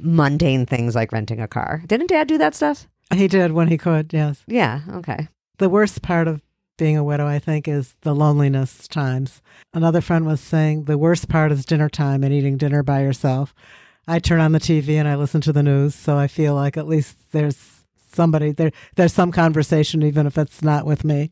mundane 0.00 0.66
things 0.66 0.94
like 0.94 1.12
renting 1.12 1.40
a 1.40 1.48
car. 1.48 1.82
Didn't 1.86 2.08
Dad 2.08 2.28
do 2.28 2.38
that 2.38 2.54
stuff? 2.54 2.86
He 3.12 3.26
did 3.26 3.52
when 3.52 3.68
he 3.68 3.78
could, 3.78 4.12
yes. 4.12 4.42
Yeah. 4.46 4.80
Okay. 4.94 5.28
The 5.58 5.68
worst 5.68 6.02
part 6.02 6.28
of 6.28 6.42
being 6.76 6.96
a 6.96 7.04
widow, 7.04 7.26
I 7.26 7.38
think, 7.38 7.66
is 7.66 7.94
the 8.02 8.14
loneliness 8.14 8.86
times. 8.86 9.42
Another 9.74 10.00
friend 10.00 10.26
was 10.26 10.40
saying 10.40 10.84
the 10.84 10.98
worst 10.98 11.28
part 11.28 11.50
is 11.52 11.64
dinner 11.64 11.88
time 11.88 12.22
and 12.22 12.32
eating 12.32 12.56
dinner 12.56 12.82
by 12.82 13.02
yourself. 13.02 13.54
I 14.06 14.18
turn 14.18 14.40
on 14.40 14.52
the 14.52 14.60
TV 14.60 14.90
and 14.90 15.08
I 15.08 15.16
listen 15.16 15.40
to 15.42 15.52
the 15.52 15.62
news, 15.62 15.94
so 15.94 16.16
I 16.16 16.28
feel 16.28 16.54
like 16.54 16.76
at 16.76 16.86
least 16.86 17.16
there's 17.32 17.82
somebody 18.12 18.52
there. 18.52 18.70
There's 18.96 19.12
some 19.12 19.32
conversation, 19.32 20.02
even 20.02 20.26
if 20.26 20.38
it's 20.38 20.62
not 20.62 20.86
with 20.86 21.04
me. 21.04 21.30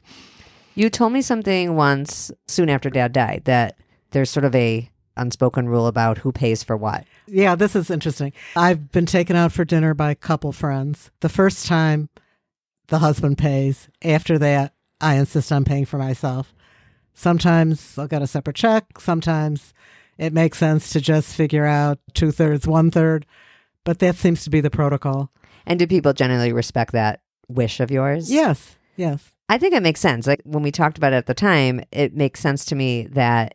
You 0.74 0.90
told 0.90 1.12
me 1.12 1.22
something 1.22 1.74
once 1.74 2.30
soon 2.46 2.68
after 2.68 2.90
Dad 2.90 3.12
died 3.12 3.42
that 3.44 3.78
there's 4.10 4.30
sort 4.30 4.44
of 4.44 4.54
a 4.54 4.90
unspoken 5.16 5.68
rule 5.68 5.86
about 5.86 6.18
who 6.18 6.32
pays 6.32 6.62
for 6.62 6.76
what. 6.76 7.04
Yeah, 7.26 7.54
this 7.54 7.74
is 7.74 7.90
interesting. 7.90 8.32
I've 8.54 8.92
been 8.92 9.06
taken 9.06 9.36
out 9.36 9.52
for 9.52 9.64
dinner 9.64 9.94
by 9.94 10.10
a 10.10 10.16
couple 10.16 10.52
friends. 10.52 11.10
The 11.20 11.28
first 11.28 11.66
time, 11.66 12.08
the 12.88 12.98
husband 12.98 13.38
pays. 13.38 13.88
After 14.04 14.38
that, 14.38 14.74
I 15.00 15.14
insist 15.14 15.52
on 15.52 15.64
paying 15.64 15.86
for 15.86 15.98
myself. 15.98 16.54
Sometimes 17.14 17.98
I'll 17.98 18.06
get 18.06 18.22
a 18.22 18.26
separate 18.26 18.56
check. 18.56 19.00
Sometimes 19.00 19.72
it 20.18 20.32
makes 20.32 20.58
sense 20.58 20.90
to 20.90 21.00
just 21.00 21.34
figure 21.34 21.64
out 21.64 21.98
two 22.14 22.30
thirds, 22.30 22.66
one 22.66 22.90
third. 22.90 23.26
But 23.84 24.00
that 24.00 24.16
seems 24.16 24.44
to 24.44 24.50
be 24.50 24.60
the 24.60 24.70
protocol. 24.70 25.30
And 25.66 25.78
do 25.78 25.86
people 25.86 26.12
generally 26.12 26.52
respect 26.52 26.92
that 26.92 27.22
wish 27.48 27.80
of 27.80 27.90
yours? 27.90 28.30
Yes, 28.30 28.76
yes. 28.96 29.32
I 29.48 29.58
think 29.58 29.74
it 29.74 29.82
makes 29.82 30.00
sense. 30.00 30.26
Like 30.26 30.40
when 30.44 30.62
we 30.62 30.72
talked 30.72 30.98
about 30.98 31.12
it 31.12 31.16
at 31.16 31.26
the 31.26 31.34
time, 31.34 31.82
it 31.92 32.14
makes 32.14 32.40
sense 32.40 32.64
to 32.66 32.74
me 32.74 33.06
that 33.08 33.54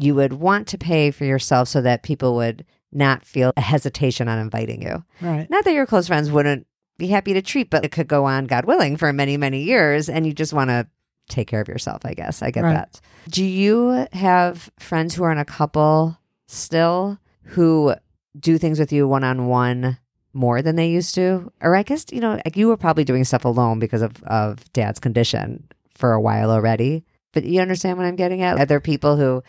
you 0.00 0.14
would 0.14 0.34
want 0.34 0.66
to 0.68 0.78
pay 0.78 1.10
for 1.10 1.24
yourself 1.24 1.68
so 1.68 1.80
that 1.82 2.02
people 2.02 2.34
would 2.36 2.64
not 2.92 3.24
feel 3.24 3.52
a 3.56 3.60
hesitation 3.60 4.28
on 4.28 4.38
inviting 4.38 4.80
you. 4.82 5.04
Right. 5.20 5.48
Not 5.50 5.64
that 5.64 5.72
your 5.74 5.86
close 5.86 6.06
friends 6.06 6.30
wouldn't 6.30 6.66
be 6.98 7.08
happy 7.08 7.32
to 7.34 7.42
treat, 7.42 7.68
but 7.70 7.84
it 7.84 7.92
could 7.92 8.08
go 8.08 8.24
on, 8.24 8.46
God 8.46 8.64
willing, 8.64 8.96
for 8.96 9.12
many, 9.12 9.36
many 9.36 9.62
years. 9.62 10.08
And 10.08 10.26
you 10.26 10.32
just 10.32 10.52
want 10.52 10.70
to 10.70 10.86
take 11.28 11.48
care 11.48 11.60
of 11.60 11.68
yourself, 11.68 12.02
I 12.04 12.14
guess. 12.14 12.42
I 12.42 12.50
get 12.50 12.62
Right. 12.64 12.74
that. 12.74 13.00
Do 13.28 13.44
you 13.44 14.06
have 14.12 14.70
friends 14.78 15.14
who 15.14 15.24
are 15.24 15.32
in 15.32 15.38
a 15.38 15.44
couple 15.44 16.16
still 16.46 17.18
who 17.42 17.94
do 18.38 18.56
things 18.58 18.78
with 18.78 18.92
you 18.92 19.06
one 19.06 19.24
on 19.24 19.46
one 19.46 19.98
more 20.32 20.62
than 20.62 20.76
they 20.76 20.88
used 20.88 21.14
to? 21.16 21.52
Or 21.60 21.76
I 21.76 21.82
guess, 21.82 22.06
you 22.10 22.20
know, 22.20 22.40
like 22.44 22.56
you 22.56 22.68
were 22.68 22.76
probably 22.76 23.04
doing 23.04 23.24
stuff 23.24 23.44
alone 23.44 23.78
because 23.78 24.02
of, 24.02 24.22
of 24.24 24.72
dad's 24.72 24.98
condition 25.00 25.64
for 25.94 26.12
a 26.12 26.20
while 26.20 26.50
already. 26.50 27.04
But 27.32 27.44
you 27.44 27.60
understand 27.60 27.98
what 27.98 28.06
I'm 28.06 28.16
getting 28.16 28.42
at? 28.42 28.58
Are 28.58 28.64
there 28.66 28.80
people 28.80 29.16
who 29.16 29.42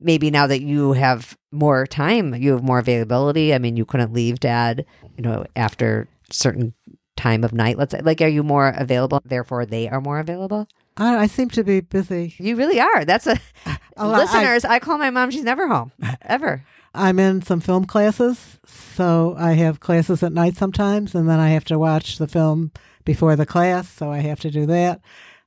maybe 0.00 0.30
now 0.30 0.46
that 0.46 0.62
you 0.62 0.92
have 0.92 1.36
more 1.52 1.86
time, 1.86 2.34
you 2.34 2.52
have 2.52 2.62
more 2.62 2.78
availability? 2.78 3.54
I 3.54 3.58
mean, 3.58 3.76
you 3.76 3.84
couldn't 3.84 4.12
leave 4.12 4.40
dad, 4.40 4.84
you 5.16 5.22
know, 5.22 5.44
after 5.56 6.08
certain 6.30 6.74
time 7.16 7.44
of 7.44 7.52
night. 7.52 7.78
Let's 7.78 7.92
say, 7.92 8.00
like, 8.02 8.20
are 8.20 8.28
you 8.28 8.42
more 8.42 8.68
available? 8.76 9.20
Therefore, 9.24 9.64
they 9.66 9.88
are 9.88 10.00
more 10.00 10.18
available. 10.18 10.68
I, 10.98 11.16
I 11.18 11.26
seem 11.26 11.48
to 11.50 11.64
be 11.64 11.80
busy. 11.80 12.34
You 12.38 12.56
really 12.56 12.80
are. 12.80 13.04
That's 13.04 13.26
a 13.26 13.38
Oh, 13.96 14.10
I- 14.12 14.18
listeners. 14.18 14.64
I, 14.64 14.78
call 14.78 14.98
my 14.98 15.10
mom. 15.10 15.30
She's 15.30 15.42
never 15.44 15.66
home 15.68 15.92
ever. 16.22 16.64
I'm 16.94 17.18
in 17.18 17.42
some 17.42 17.60
film 17.60 17.84
classes, 17.84 18.58
so 18.66 19.34
I 19.38 19.52
have 19.52 19.80
classes 19.80 20.22
at 20.22 20.32
night 20.32 20.56
sometimes, 20.56 21.14
and 21.14 21.28
then 21.28 21.38
I 21.38 21.50
have 21.50 21.64
to 21.66 21.78
watch 21.78 22.16
the 22.16 22.26
film 22.26 22.72
before 23.04 23.36
the 23.36 23.44
class, 23.44 23.86
so 23.88 24.10
I 24.10 24.18
have 24.20 24.40
to 24.40 24.50
do 24.50 24.64
that. 24.66 25.00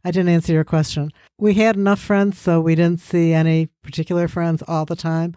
I 0.03 0.12
didn't 0.12 0.29
answer 0.29 0.53
your 0.53 0.63
question. 0.63 1.12
We 1.38 1.56
had 1.56 1.75
enough 1.75 2.00
friends, 2.00 2.39
so 2.39 2.62
we 2.62 2.75
didn't 2.75 3.01
see 3.01 3.34
any 3.34 3.68
particular 3.84 4.27
friends 4.27 4.63
all 4.68 4.86
the 4.86 4.96
time. 4.96 5.36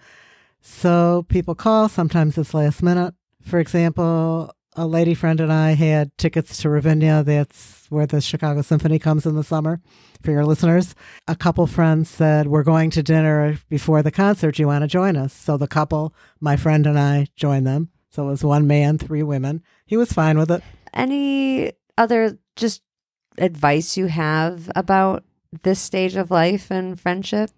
So 0.60 1.26
people 1.28 1.54
call, 1.54 1.88
sometimes 1.88 2.38
it's 2.38 2.54
last 2.54 2.82
minute. 2.82 3.14
For 3.42 3.58
example, 3.58 4.54
a 4.74 4.86
lady 4.86 5.14
friend 5.14 5.40
and 5.40 5.52
I 5.52 5.72
had 5.72 6.16
tickets 6.16 6.56
to 6.58 6.70
Ravinia. 6.70 7.22
That's 7.24 7.86
where 7.90 8.06
the 8.06 8.20
Chicago 8.20 8.62
Symphony 8.62 8.98
comes 8.98 9.26
in 9.26 9.34
the 9.34 9.44
summer 9.44 9.80
for 10.22 10.30
your 10.30 10.46
listeners. 10.46 10.94
A 11.28 11.36
couple 11.36 11.66
friends 11.66 12.08
said, 12.08 12.46
We're 12.46 12.62
going 12.62 12.90
to 12.90 13.02
dinner 13.02 13.58
before 13.68 14.02
the 14.02 14.10
concert. 14.10 14.58
You 14.58 14.68
want 14.68 14.82
to 14.82 14.88
join 14.88 15.16
us? 15.16 15.32
So 15.32 15.56
the 15.56 15.66
couple, 15.66 16.14
my 16.40 16.56
friend 16.56 16.86
and 16.86 16.98
I, 16.98 17.26
joined 17.36 17.66
them. 17.66 17.90
So 18.10 18.26
it 18.28 18.30
was 18.30 18.44
one 18.44 18.66
man, 18.66 18.98
three 18.98 19.22
women. 19.22 19.62
He 19.86 19.96
was 19.96 20.12
fine 20.12 20.38
with 20.38 20.50
it. 20.50 20.62
Any 20.94 21.72
other 21.98 22.38
just 22.56 22.82
advice 23.38 23.96
you 23.96 24.06
have 24.06 24.70
about 24.74 25.24
this 25.62 25.80
stage 25.80 26.16
of 26.16 26.30
life 26.30 26.70
and 26.70 26.98
friendship? 26.98 27.50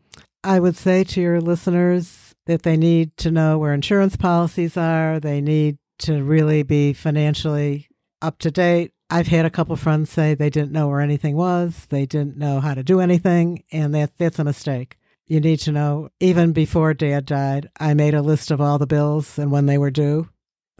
I 0.42 0.60
would 0.60 0.76
say 0.76 1.04
to 1.04 1.20
your 1.20 1.40
listeners 1.40 2.34
that 2.46 2.62
they 2.62 2.76
need 2.76 3.16
to 3.18 3.30
know 3.30 3.58
where 3.58 3.72
insurance 3.72 4.16
policies 4.16 4.76
are. 4.76 5.18
They 5.18 5.40
need 5.40 5.78
to 6.00 6.22
really 6.22 6.62
be 6.62 6.92
financially 6.92 7.88
up 8.20 8.38
to 8.40 8.50
date. 8.50 8.92
I've 9.10 9.28
had 9.28 9.46
a 9.46 9.50
couple 9.50 9.76
friends 9.76 10.10
say 10.10 10.34
they 10.34 10.50
didn't 10.50 10.72
know 10.72 10.88
where 10.88 11.00
anything 11.00 11.36
was, 11.36 11.86
they 11.90 12.06
didn't 12.06 12.36
know 12.36 12.60
how 12.60 12.74
to 12.74 12.82
do 12.82 13.00
anything, 13.00 13.62
and 13.70 13.94
that 13.94 14.16
that's 14.18 14.38
a 14.38 14.44
mistake. 14.44 14.96
You 15.26 15.40
need 15.40 15.60
to 15.60 15.72
know 15.72 16.08
even 16.20 16.52
before 16.52 16.92
dad 16.94 17.26
died, 17.26 17.70
I 17.78 17.94
made 17.94 18.14
a 18.14 18.22
list 18.22 18.50
of 18.50 18.60
all 18.60 18.78
the 18.78 18.86
bills 18.86 19.38
and 19.38 19.50
when 19.50 19.66
they 19.66 19.78
were 19.78 19.90
due 19.90 20.28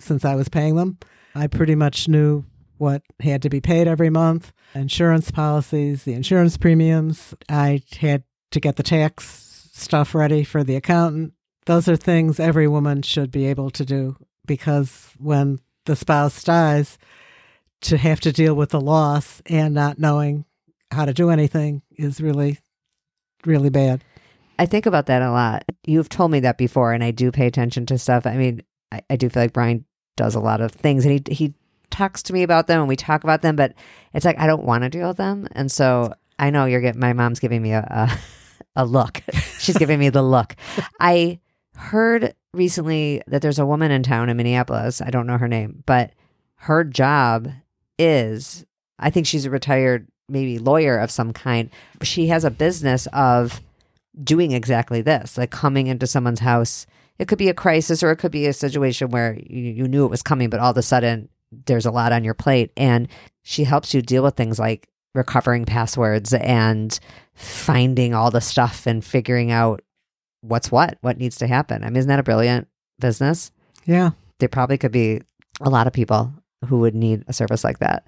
since 0.00 0.24
I 0.24 0.34
was 0.34 0.48
paying 0.48 0.76
them. 0.76 0.98
I 1.34 1.46
pretty 1.46 1.74
much 1.74 2.08
knew 2.08 2.44
what 2.76 3.02
had 3.20 3.42
to 3.42 3.48
be 3.48 3.60
paid 3.60 3.86
every 3.86 4.10
month, 4.10 4.52
insurance 4.74 5.30
policies, 5.30 6.04
the 6.04 6.14
insurance 6.14 6.56
premiums. 6.56 7.34
I 7.48 7.82
had 7.98 8.24
to 8.50 8.60
get 8.60 8.76
the 8.76 8.82
tax 8.82 9.70
stuff 9.72 10.14
ready 10.14 10.44
for 10.44 10.64
the 10.64 10.76
accountant. 10.76 11.32
Those 11.66 11.88
are 11.88 11.96
things 11.96 12.38
every 12.38 12.68
woman 12.68 13.02
should 13.02 13.30
be 13.30 13.46
able 13.46 13.70
to 13.70 13.84
do 13.84 14.16
because 14.46 15.10
when 15.18 15.60
the 15.86 15.96
spouse 15.96 16.42
dies, 16.44 16.98
to 17.84 17.98
have 17.98 18.20
to 18.20 18.32
deal 18.32 18.54
with 18.54 18.70
the 18.70 18.80
loss 18.80 19.42
and 19.46 19.74
not 19.74 19.98
knowing 19.98 20.44
how 20.90 21.04
to 21.04 21.12
do 21.12 21.28
anything 21.30 21.82
is 21.96 22.20
really, 22.20 22.58
really 23.44 23.68
bad. 23.68 24.02
I 24.58 24.66
think 24.66 24.86
about 24.86 25.06
that 25.06 25.20
a 25.20 25.30
lot. 25.30 25.64
You've 25.84 26.08
told 26.08 26.30
me 26.30 26.40
that 26.40 26.56
before, 26.56 26.92
and 26.92 27.04
I 27.04 27.10
do 27.10 27.30
pay 27.30 27.46
attention 27.46 27.84
to 27.86 27.98
stuff. 27.98 28.26
I 28.26 28.36
mean, 28.36 28.62
I, 28.90 29.02
I 29.10 29.16
do 29.16 29.28
feel 29.28 29.42
like 29.42 29.52
Brian 29.52 29.84
does 30.16 30.34
a 30.34 30.40
lot 30.40 30.60
of 30.60 30.72
things, 30.72 31.04
and 31.04 31.12
he 31.12 31.34
he 31.34 31.54
talks 31.94 32.22
to 32.24 32.32
me 32.32 32.42
about 32.42 32.66
them, 32.66 32.80
and 32.80 32.88
we 32.88 32.96
talk 32.96 33.24
about 33.24 33.42
them. 33.42 33.56
But 33.56 33.74
it's 34.12 34.24
like 34.24 34.38
I 34.38 34.46
don't 34.46 34.64
want 34.64 34.82
to 34.82 34.90
deal 34.90 35.08
with 35.08 35.16
them, 35.16 35.48
and 35.52 35.70
so 35.70 36.12
I 36.38 36.50
know 36.50 36.64
you're 36.64 36.80
getting. 36.80 37.00
My 37.00 37.12
mom's 37.12 37.40
giving 37.40 37.62
me 37.62 37.72
a 37.72 37.80
a, 37.80 38.18
a 38.82 38.84
look. 38.84 39.22
She's 39.58 39.78
giving 39.78 39.98
me 39.98 40.10
the 40.10 40.22
look. 40.22 40.56
I 41.00 41.40
heard 41.76 42.34
recently 42.52 43.22
that 43.26 43.42
there's 43.42 43.58
a 43.58 43.66
woman 43.66 43.90
in 43.90 44.02
town 44.02 44.28
in 44.28 44.36
Minneapolis. 44.36 45.00
I 45.00 45.10
don't 45.10 45.26
know 45.26 45.38
her 45.38 45.48
name, 45.48 45.82
but 45.86 46.12
her 46.56 46.84
job 46.84 47.48
is 47.98 48.64
I 48.98 49.10
think 49.10 49.26
she's 49.26 49.44
a 49.44 49.50
retired 49.50 50.08
maybe 50.28 50.58
lawyer 50.58 50.98
of 50.98 51.10
some 51.10 51.32
kind. 51.32 51.70
She 52.02 52.28
has 52.28 52.44
a 52.44 52.50
business 52.50 53.06
of 53.12 53.60
doing 54.22 54.52
exactly 54.52 55.02
this, 55.02 55.36
like 55.36 55.50
coming 55.50 55.86
into 55.86 56.06
someone's 56.06 56.40
house. 56.40 56.86
It 57.18 57.28
could 57.28 57.38
be 57.38 57.48
a 57.48 57.54
crisis 57.54 58.02
or 58.02 58.10
it 58.10 58.16
could 58.16 58.32
be 58.32 58.46
a 58.46 58.52
situation 58.52 59.10
where 59.10 59.38
you, 59.38 59.60
you 59.60 59.88
knew 59.88 60.04
it 60.04 60.10
was 60.10 60.22
coming, 60.22 60.50
but 60.50 60.60
all 60.60 60.70
of 60.70 60.76
a 60.76 60.82
sudden 60.82 61.28
there's 61.66 61.86
a 61.86 61.90
lot 61.90 62.12
on 62.12 62.24
your 62.24 62.34
plate. 62.34 62.72
And 62.76 63.08
she 63.42 63.64
helps 63.64 63.94
you 63.94 64.02
deal 64.02 64.22
with 64.22 64.36
things 64.36 64.58
like 64.58 64.88
recovering 65.14 65.64
passwords 65.64 66.32
and 66.34 66.98
finding 67.34 68.14
all 68.14 68.30
the 68.30 68.40
stuff 68.40 68.86
and 68.86 69.04
figuring 69.04 69.50
out 69.50 69.82
what's 70.40 70.70
what, 70.70 70.98
what 71.00 71.18
needs 71.18 71.36
to 71.36 71.46
happen. 71.46 71.82
I 71.82 71.86
mean, 71.88 71.96
isn't 71.96 72.08
that 72.08 72.18
a 72.18 72.24
brilliant 72.24 72.68
business? 72.98 73.50
Yeah. 73.86 74.10
There 74.38 74.48
probably 74.48 74.78
could 74.78 74.92
be 74.92 75.22
a 75.60 75.70
lot 75.70 75.86
of 75.86 75.92
people 75.92 76.32
who 76.66 76.80
would 76.80 76.94
need 76.94 77.24
a 77.28 77.32
service 77.32 77.64
like 77.64 77.78
that. 77.78 78.06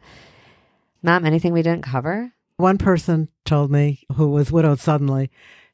Mom, 1.03 1.25
anything 1.25 1.53
we 1.53 1.63
didn't 1.63 1.85
cover? 1.85 2.33
One 2.57 2.79
person 2.79 3.29
told 3.45 3.71
me 3.71 4.03
who 4.15 4.29
was 4.29 4.51
widowed 4.51 4.81
suddenly 4.81 5.31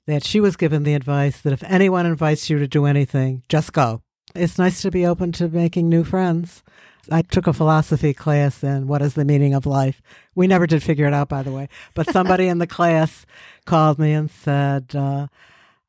that 0.07 0.25
she 0.25 0.41
was 0.41 0.57
given 0.57 0.83
the 0.83 0.95
advice 0.95 1.41
that 1.41 1.52
if 1.52 1.62
anyone 1.62 2.07
invites 2.07 2.50
you 2.50 2.59
to 2.59 2.67
do 2.67 2.87
anything, 2.87 3.43
just 3.49 3.73
go. 3.73 4.02
It's 4.35 4.59
nice 4.59 4.83
to 4.83 4.91
be 4.91 5.07
open 5.07 5.33
to 5.33 5.49
making 5.49 5.88
new 5.88 6.05
friends. 6.05 6.62
I 7.11 7.23
took 7.23 7.47
a 7.47 7.52
philosophy 7.52 8.14
class 8.14 8.62
and 8.62 8.88
what 8.88 9.02
is 9.02 9.14
the 9.14 9.25
meaning 9.25 9.54
of 9.54 9.66
life? 9.66 10.00
We 10.35 10.47
never 10.47 10.66
did 10.66 10.82
figure 10.82 11.06
it 11.06 11.14
out, 11.14 11.28
by 11.28 11.42
the 11.42 11.52
way. 11.52 11.68
But 11.94 12.11
somebody 12.11 12.47
in 12.47 12.59
the 12.59 12.66
class 12.66 13.26
called 13.66 13.99
me 13.99 14.12
and 14.12 14.30
said, 14.30 14.94
uh, 14.94 15.26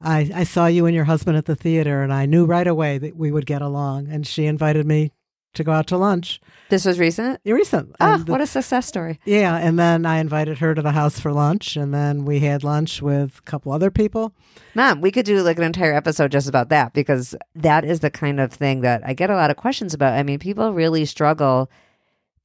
I, 0.02 0.32
I 0.34 0.44
saw 0.44 0.66
you 0.66 0.86
and 0.86 0.96
your 0.96 1.06
husband 1.06 1.38
at 1.38 1.46
the 1.46 1.56
theater, 1.56 2.02
and 2.02 2.12
I 2.12 2.26
knew 2.26 2.46
right 2.46 2.68
away 2.68 2.98
that 2.98 3.16
we 3.16 3.32
would 3.32 3.46
get 3.46 3.62
along. 3.62 4.08
And 4.10 4.28
she 4.28 4.46
invited 4.46 4.86
me 4.86 5.12
to 5.54 5.64
go 5.64 5.72
out 5.72 5.88
to 5.88 5.98
lunch. 5.98 6.42
This 6.70 6.86
was 6.86 7.00
recent. 7.00 7.40
Recent. 7.46 7.96
Oh, 8.00 8.14
And 8.16 8.26
the- 8.26 8.32
what 8.32 8.42
a 8.42 8.48
success 8.48 8.88
story. 8.88 9.20
yeah, 9.26 9.56
and 9.58 9.78
then 9.78 10.06
I 10.06 10.18
invited 10.18 10.58
her 10.60 10.74
to 10.74 10.82
the 10.82 10.92
house 10.94 11.20
for 11.20 11.32
lunch, 11.32 11.76
and 11.76 11.94
then 11.94 12.26
we 12.26 12.40
had 12.40 12.64
lunch 12.64 13.02
with 13.02 13.38
a 13.40 13.42
couple 13.44 13.72
other 13.72 13.92
people. 13.92 14.34
Mom, 14.74 15.02
we 15.02 15.12
could 15.12 15.26
do 15.26 15.42
like 15.44 15.58
an 15.58 15.64
entire 15.64 15.94
episode 15.94 16.32
just 16.32 16.48
about 16.50 16.70
that 16.70 16.94
because 16.94 17.36
that 17.56 17.86
is 17.86 18.00
the 18.00 18.10
kind 18.10 18.40
of 18.40 18.52
thing 18.52 18.82
that 18.82 19.02
I 19.06 19.14
get 19.14 19.30
a 19.30 19.36
lot 19.36 19.52
of 19.52 19.58
questions 19.58 19.94
about. 19.94 20.14
I 20.14 20.24
mean, 20.24 20.40
people 20.40 20.74
really 20.74 21.06
struggle 21.06 21.70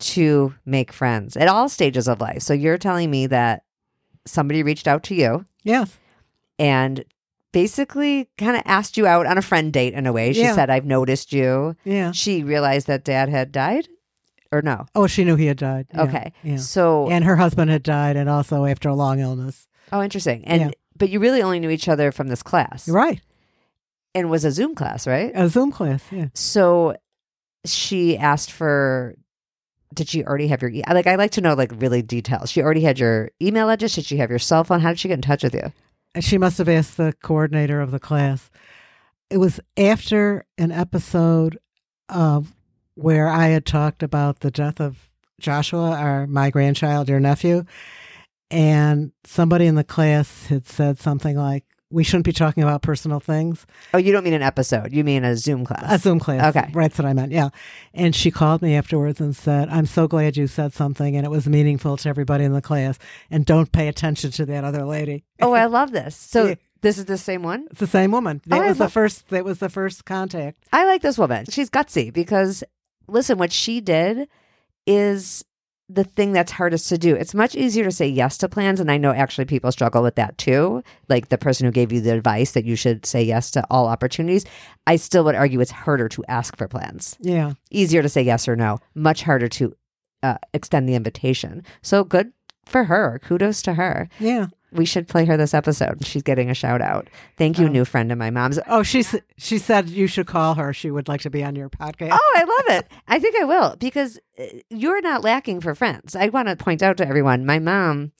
to 0.00 0.54
make 0.64 0.92
friends 0.92 1.36
at 1.36 1.48
all 1.48 1.68
stages 1.68 2.06
of 2.06 2.20
life. 2.20 2.42
So 2.42 2.52
you're 2.54 2.78
telling 2.78 3.10
me 3.10 3.26
that 3.28 3.64
somebody 4.26 4.62
reached 4.62 4.86
out 4.86 5.02
to 5.04 5.14
you 5.14 5.44
Yes. 5.64 5.96
and 6.58 7.04
basically 7.52 8.28
kind 8.38 8.56
of 8.56 8.62
asked 8.66 8.96
you 8.96 9.06
out 9.06 9.26
on 9.26 9.38
a 9.38 9.42
friend 9.42 9.72
date 9.72 9.94
in 9.94 10.06
a 10.06 10.12
way. 10.12 10.32
She 10.32 10.40
Yeah. 10.42 10.54
said, 10.54 10.70
I've 10.70 10.84
noticed 10.84 11.32
you. 11.32 11.76
Yeah. 11.84 12.12
She 12.12 12.42
realized 12.42 12.86
that 12.86 13.04
dad 13.04 13.28
had 13.28 13.52
died 13.52 13.88
or 14.52 14.62
no? 14.62 14.86
Oh, 14.94 15.06
she 15.06 15.24
knew 15.24 15.36
he 15.36 15.46
had 15.46 15.56
died. 15.58 15.86
Yeah, 15.92 16.02
Okay. 16.02 16.32
Yeah. 16.42 16.56
So, 16.56 17.08
And 17.10 17.24
her 17.24 17.36
husband 17.36 17.70
had 17.70 17.82
died, 17.82 18.16
and 18.16 18.28
also 18.30 18.64
after 18.64 18.88
a 18.88 18.94
long 18.94 19.18
illness. 19.20 19.66
oh, 19.92 20.02
interesting. 20.02 20.44
And, 20.46 20.60
Yeah. 20.62 20.70
but 20.96 21.10
you 21.10 21.20
really 21.20 21.42
only 21.42 21.60
knew 21.60 21.70
each 21.70 21.88
other 21.88 22.12
from 22.12 22.28
this 22.28 22.42
class 22.42 22.86
You're 22.86 22.96
right. 22.96 23.20
and 24.14 24.26
it 24.26 24.30
was 24.30 24.44
a 24.44 24.50
Zoom 24.50 24.74
class, 24.74 25.06
right? 25.06 25.32
A 25.34 25.48
Zoom 25.48 25.70
class. 25.70 26.02
Yeah. 26.10 26.28
So 26.34 26.96
she 27.64 28.16
asked 28.16 28.50
for. 28.52 29.14
Did 29.94 30.06
she 30.08 30.22
already 30.22 30.48
have 30.48 30.60
your 30.60 30.70
e- 30.70 30.82
like? 30.88 31.06
I 31.06 31.14
like 31.16 31.30
to 31.32 31.40
know 31.40 31.54
like 31.54 31.72
really 31.76 32.02
details. 32.02 32.50
She 32.50 32.62
already 32.62 32.82
had 32.82 32.98
your 32.98 33.30
email 33.40 33.70
address. 33.70 33.94
Did 33.94 34.04
she 34.04 34.18
have 34.18 34.28
your 34.28 34.38
cell 34.38 34.62
phone? 34.62 34.80
How 34.80 34.90
did 34.90 34.98
she 35.00 35.08
get 35.08 35.14
in 35.14 35.22
touch 35.22 35.42
with 35.42 35.54
you? 35.54 35.72
She 36.20 36.38
must 36.38 36.58
have 36.58 36.68
asked 36.68 36.96
the 36.96 37.14
coordinator 37.22 37.80
of 37.80 37.90
the 37.90 38.00
class. 38.00 38.50
It 39.30 39.38
was 39.38 39.60
after 39.76 40.46
an 40.56 40.72
episode 40.72 41.58
of 42.08 42.54
where 42.94 43.28
I 43.28 43.48
had 43.48 43.66
talked 43.66 44.02
about 44.02 44.40
the 44.40 44.50
death 44.50 44.80
of 44.80 45.10
Joshua, 45.40 45.90
our 45.92 46.26
my 46.26 46.50
grandchild, 46.50 47.08
your 47.08 47.20
nephew, 47.20 47.64
and 48.50 49.12
somebody 49.24 49.66
in 49.66 49.76
the 49.76 49.84
class 49.84 50.46
had 50.46 50.66
said 50.66 50.98
something 50.98 51.36
like, 51.36 51.64
"We 51.90 52.04
shouldn't 52.04 52.24
be 52.24 52.32
talking 52.32 52.62
about 52.62 52.82
personal 52.82 53.20
things." 53.20 53.66
Oh, 53.94 53.98
you 53.98 54.12
don't 54.12 54.24
mean 54.24 54.34
an 54.34 54.42
episode. 54.42 54.92
You 54.92 55.04
mean 55.04 55.24
a 55.24 55.36
Zoom 55.36 55.64
class. 55.64 55.84
A 55.86 55.98
Zoom 55.98 56.18
class. 56.18 56.54
Okay. 56.56 56.70
Right, 56.72 56.84
that's 56.90 56.98
what 56.98 57.06
I 57.06 57.12
meant. 57.12 57.32
Yeah. 57.32 57.48
And 57.94 58.14
she 58.14 58.30
called 58.30 58.62
me 58.62 58.74
afterwards 58.74 59.20
and 59.20 59.34
said, 59.34 59.68
I'm 59.70 59.86
so 59.86 60.06
glad 60.06 60.36
you 60.36 60.46
said 60.46 60.72
something 60.74 61.16
and 61.16 61.24
it 61.24 61.30
was 61.30 61.46
meaningful 61.48 61.96
to 61.98 62.08
everybody 62.08 62.44
in 62.44 62.52
the 62.52 62.62
class. 62.62 62.98
And 63.30 63.44
don't 63.46 63.70
pay 63.72 63.88
attention 63.88 64.30
to 64.32 64.46
that 64.46 64.64
other 64.64 64.84
lady. 64.84 65.24
oh, 65.40 65.52
I 65.52 65.66
love 65.66 65.92
this. 65.92 66.14
So 66.16 66.46
Yeah. 66.48 66.54
this 66.82 66.98
is 66.98 67.06
the 67.06 67.18
same 67.18 67.42
one. 67.42 67.66
It's 67.70 67.80
the 67.80 67.86
same 67.86 68.10
woman. 68.10 68.40
Oh, 68.46 68.48
that 68.56 68.64
Oh, 68.64 68.68
was 68.68 68.78
the 68.78 68.88
first 68.88 69.28
that 69.30 69.44
was 69.44 69.58
the 69.58 69.68
first 69.68 70.04
contact. 70.04 70.58
I 70.72 70.84
like 70.84 71.02
this 71.02 71.16
woman. 71.18 71.46
She's 71.48 71.70
gutsy 71.70 72.12
because 72.12 72.62
listen, 73.08 73.38
what 73.38 73.52
she 73.52 73.80
did 73.80 74.28
is 74.86 75.44
the 75.88 76.04
thing 76.04 76.32
that's 76.32 76.52
hardest 76.52 76.88
to 76.90 76.98
do. 76.98 77.14
It's 77.14 77.34
much 77.34 77.54
easier 77.54 77.84
to 77.84 77.90
say 77.90 78.06
yes 78.06 78.36
to 78.38 78.48
plans. 78.48 78.78
And 78.78 78.90
I 78.90 78.98
know 78.98 79.12
actually 79.12 79.46
people 79.46 79.72
struggle 79.72 80.02
with 80.02 80.16
that 80.16 80.36
too. 80.36 80.82
Like 81.08 81.28
the 81.28 81.38
person 81.38 81.64
who 81.64 81.72
gave 81.72 81.92
you 81.92 82.00
the 82.00 82.14
advice 82.14 82.52
that 82.52 82.66
you 82.66 82.76
should 82.76 83.06
say 83.06 83.22
yes 83.22 83.50
to 83.52 83.64
all 83.70 83.86
opportunities. 83.86 84.44
I 84.86 84.96
still 84.96 85.24
would 85.24 85.34
argue 85.34 85.60
it's 85.60 85.70
harder 85.70 86.08
to 86.10 86.24
ask 86.28 86.56
for 86.56 86.68
plans. 86.68 87.16
Yeah. 87.20 87.52
Easier 87.70 88.02
to 88.02 88.08
say 88.08 88.22
yes 88.22 88.48
or 88.48 88.56
no, 88.56 88.78
much 88.94 89.22
harder 89.22 89.48
to 89.48 89.74
uh, 90.22 90.36
extend 90.52 90.88
the 90.88 90.94
invitation. 90.94 91.62
So 91.80 92.04
good 92.04 92.32
for 92.66 92.84
her. 92.84 93.18
Kudos 93.24 93.62
to 93.62 93.74
her. 93.74 94.08
Yeah. 94.20 94.48
We 94.72 94.84
should 94.84 95.08
play 95.08 95.24
her 95.24 95.36
this 95.36 95.54
episode. 95.54 96.04
She's 96.06 96.22
getting 96.22 96.50
a 96.50 96.54
shout 96.54 96.82
out. 96.82 97.08
Thank 97.38 97.58
you, 97.58 97.66
Oh. 97.66 97.70
new 97.70 97.84
friend 97.86 98.12
of 98.12 98.18
my 98.18 98.30
mom's. 98.30 98.58
Oh, 98.66 98.82
she 98.82 99.02
she 99.36 99.56
said 99.58 99.88
you 99.88 100.06
should 100.06 100.26
call 100.26 100.54
her. 100.54 100.72
She 100.74 100.90
would 100.90 101.08
like 101.08 101.22
to 101.22 101.30
be 101.30 101.42
on 101.42 101.56
your 101.56 101.70
podcast. 101.70 102.10
Oh, 102.12 102.32
I 102.36 102.40
love 102.44 102.78
it. 102.78 102.90
I 103.08 103.18
think 103.18 103.34
I 103.40 103.44
will 103.44 103.76
because 103.78 104.18
uh, 104.38 104.44
you're 104.68 105.00
not 105.00 105.22
lacking 105.24 105.60
for 105.62 105.74
friends. 105.74 106.14
I 106.14 106.28
want 106.28 106.48
to 106.48 106.56
point 106.56 106.82
out 106.82 106.98
to 106.98 107.08
everyone 107.08 107.46
my 107.46 107.58
mom 107.58 108.12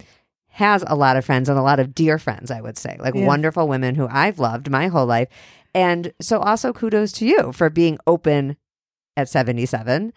has 0.53 0.83
a 0.87 0.97
lot 0.97 1.17
of 1.17 1.25
friends 1.25 1.49
and 1.49 1.59
a 1.59 1.63
lot 1.63 1.79
of 1.79 1.95
dear 1.95 2.19
friends, 2.19 2.51
I 2.51 2.61
would 2.61 2.79
say, 2.79 2.97
like 2.99 3.15
Yeah. 3.15 3.27
wonderful 3.27 3.69
women 3.69 3.95
who 3.95 4.09
I've 4.11 4.39
loved 4.39 4.71
my 4.71 4.89
whole 4.89 5.07
life. 5.07 5.29
And 5.75 6.13
so 6.21 6.39
also 6.41 6.73
kudos 6.73 7.13
to 7.13 7.27
you 7.27 7.53
for 7.53 7.69
being 7.71 7.99
open 8.07 8.57
at 9.17 9.29
77, 9.29 10.13